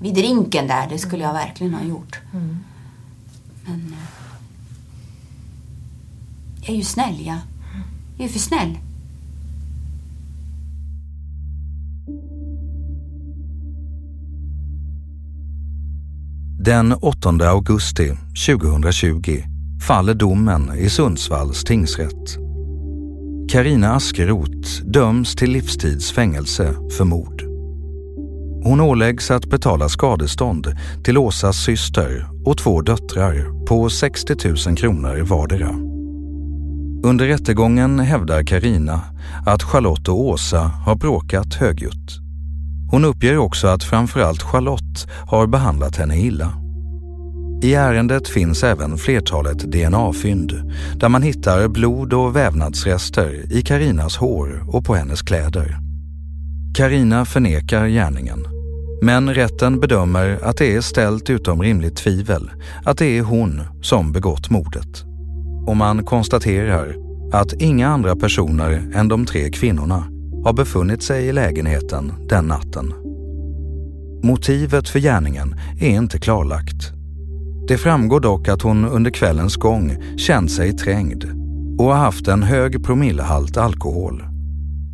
vid 0.00 0.14
drinken 0.14 0.66
där, 0.66 0.88
det 0.88 0.98
skulle 0.98 1.22
jag 1.22 1.32
verkligen 1.32 1.74
ha 1.74 1.84
gjort. 1.84 2.20
Mm. 2.32 2.58
Men 3.64 3.92
eh, 3.92 3.98
jag 6.60 6.70
är 6.70 6.76
ju 6.76 6.84
snäll, 6.84 7.26
jag. 7.26 7.38
Jag 8.16 8.24
är 8.24 8.32
för 8.32 8.38
snäll. 8.38 8.78
Den 16.60 16.92
8 16.92 17.28
augusti 17.28 18.16
2020 18.46 19.51
faller 19.86 20.14
domen 20.14 20.72
i 20.78 20.90
Sundsvalls 20.90 21.64
tingsrätt. 21.64 22.38
Karina 23.52 23.94
Askeroth 23.94 24.82
döms 24.84 25.34
till 25.34 25.50
livstidsfängelse 25.50 26.74
för 26.96 27.04
mord. 27.04 27.42
Hon 28.64 28.80
åläggs 28.80 29.30
att 29.30 29.46
betala 29.46 29.88
skadestånd 29.88 30.66
till 31.04 31.18
Åsas 31.18 31.56
syster 31.56 32.28
och 32.44 32.58
två 32.58 32.80
döttrar 32.80 33.64
på 33.66 33.90
60 33.90 34.68
000 34.68 34.76
kronor 34.76 35.20
vardera. 35.20 35.68
Under 37.04 37.26
rättegången 37.26 38.00
hävdar 38.00 38.42
Karina 38.42 39.00
att 39.46 39.62
Charlotte 39.62 40.08
och 40.08 40.20
Åsa 40.20 40.58
har 40.58 40.94
bråkat 40.94 41.54
högljutt. 41.54 42.18
Hon 42.90 43.04
uppger 43.04 43.38
också 43.38 43.66
att 43.66 43.84
framförallt 43.84 44.42
Charlotte 44.42 45.08
har 45.30 45.46
behandlat 45.46 45.96
henne 45.96 46.18
illa. 46.20 46.61
I 47.62 47.74
ärendet 47.74 48.28
finns 48.28 48.64
även 48.64 48.98
flertalet 48.98 49.58
DNA-fynd 49.58 50.52
där 50.96 51.08
man 51.08 51.22
hittar 51.22 51.68
blod 51.68 52.12
och 52.12 52.36
vävnadsrester 52.36 53.52
i 53.52 53.62
Karinas 53.62 54.16
hår 54.16 54.64
och 54.68 54.84
på 54.84 54.94
hennes 54.94 55.22
kläder. 55.22 55.78
Karina 56.76 57.24
förnekar 57.24 57.86
gärningen, 57.86 58.46
men 59.02 59.34
rätten 59.34 59.80
bedömer 59.80 60.38
att 60.42 60.56
det 60.56 60.76
är 60.76 60.80
ställt 60.80 61.30
utom 61.30 61.62
rimligt 61.62 61.96
tvivel 61.96 62.50
att 62.84 62.98
det 62.98 63.18
är 63.18 63.22
hon 63.22 63.60
som 63.82 64.12
begått 64.12 64.50
mordet. 64.50 65.04
Och 65.66 65.76
man 65.76 66.04
konstaterar 66.04 66.94
att 67.32 67.52
inga 67.52 67.88
andra 67.88 68.16
personer 68.16 68.92
än 68.94 69.08
de 69.08 69.26
tre 69.26 69.50
kvinnorna 69.50 70.04
har 70.44 70.52
befunnit 70.52 71.02
sig 71.02 71.26
i 71.26 71.32
lägenheten 71.32 72.12
den 72.28 72.44
natten. 72.44 72.94
Motivet 74.22 74.88
för 74.88 74.98
gärningen 74.98 75.54
är 75.80 75.90
inte 75.90 76.18
klarlagt. 76.18 77.01
Det 77.68 77.78
framgår 77.78 78.20
dock 78.20 78.48
att 78.48 78.62
hon 78.62 78.84
under 78.84 79.10
kvällens 79.10 79.56
gång 79.56 79.96
känt 80.16 80.52
sig 80.52 80.72
trängd 80.72 81.24
och 81.78 81.86
har 81.86 81.98
haft 81.98 82.28
en 82.28 82.42
hög 82.42 82.84
promillehalt 82.84 83.56
alkohol. 83.56 84.22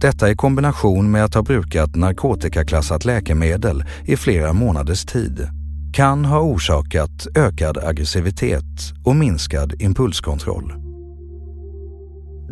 Detta 0.01 0.31
i 0.31 0.37
kombination 0.37 1.11
med 1.11 1.25
att 1.25 1.35
ha 1.35 1.43
brukat 1.43 1.97
narkotikaklassat 1.97 3.05
läkemedel 3.05 3.85
i 4.05 4.17
flera 4.17 4.53
månaders 4.53 5.05
tid 5.05 5.49
kan 5.93 6.25
ha 6.25 6.41
orsakat 6.41 7.27
ökad 7.35 7.79
aggressivitet 7.79 8.65
och 9.05 9.17
minskad 9.17 9.83
impulskontroll. 9.83 10.73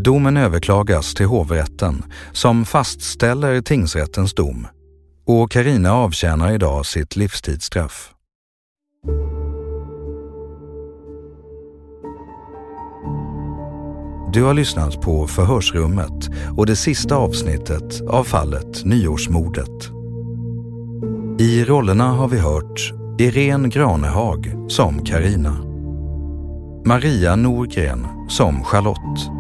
Domen 0.05 0.37
överklagas 0.37 1.15
till 1.15 1.27
hovrätten 1.27 2.03
som 2.33 2.65
fastställer 2.65 3.61
tingsrättens 3.61 4.35
dom 4.35 4.67
och 5.27 5.51
Karina 5.51 5.93
avtjänar 5.93 6.53
idag 6.53 6.87
sitt 6.87 7.17
livstidsstraff. 7.17 8.13
Du 14.37 14.43
har 14.43 14.55
lyssnat 14.55 15.01
på 15.01 15.27
Förhörsrummet 15.27 16.31
och 16.57 16.67
det 16.67 16.77
sista 16.77 17.17
avsnittet 17.17 18.01
av 18.09 18.25
fallet 18.25 18.85
Nyårsmordet. 18.85 19.91
I 21.39 21.65
rollerna 21.65 22.05
har 22.05 22.29
vi 22.29 22.39
hört 22.39 22.93
Irene 23.19 23.69
Granehag 23.69 24.53
som 24.69 25.05
Karina, 25.05 25.57
Maria 26.85 27.37
Norgren 27.37 28.07
som 28.29 28.65
Charlotte 28.65 29.31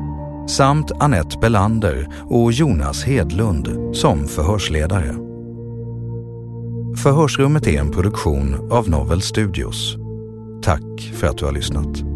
samt 0.50 0.92
Annette 0.92 1.38
Belander 1.38 2.08
och 2.28 2.52
Jonas 2.52 3.04
Hedlund 3.04 3.96
som 3.96 4.28
förhörsledare. 4.28 5.14
Förhörsrummet 6.96 7.66
är 7.66 7.80
en 7.80 7.90
produktion 7.90 8.68
av 8.72 8.90
Novel 8.90 9.22
Studios. 9.22 9.96
Tack 10.62 11.12
för 11.14 11.26
att 11.26 11.38
du 11.38 11.44
har 11.44 11.52
lyssnat. 11.52 12.15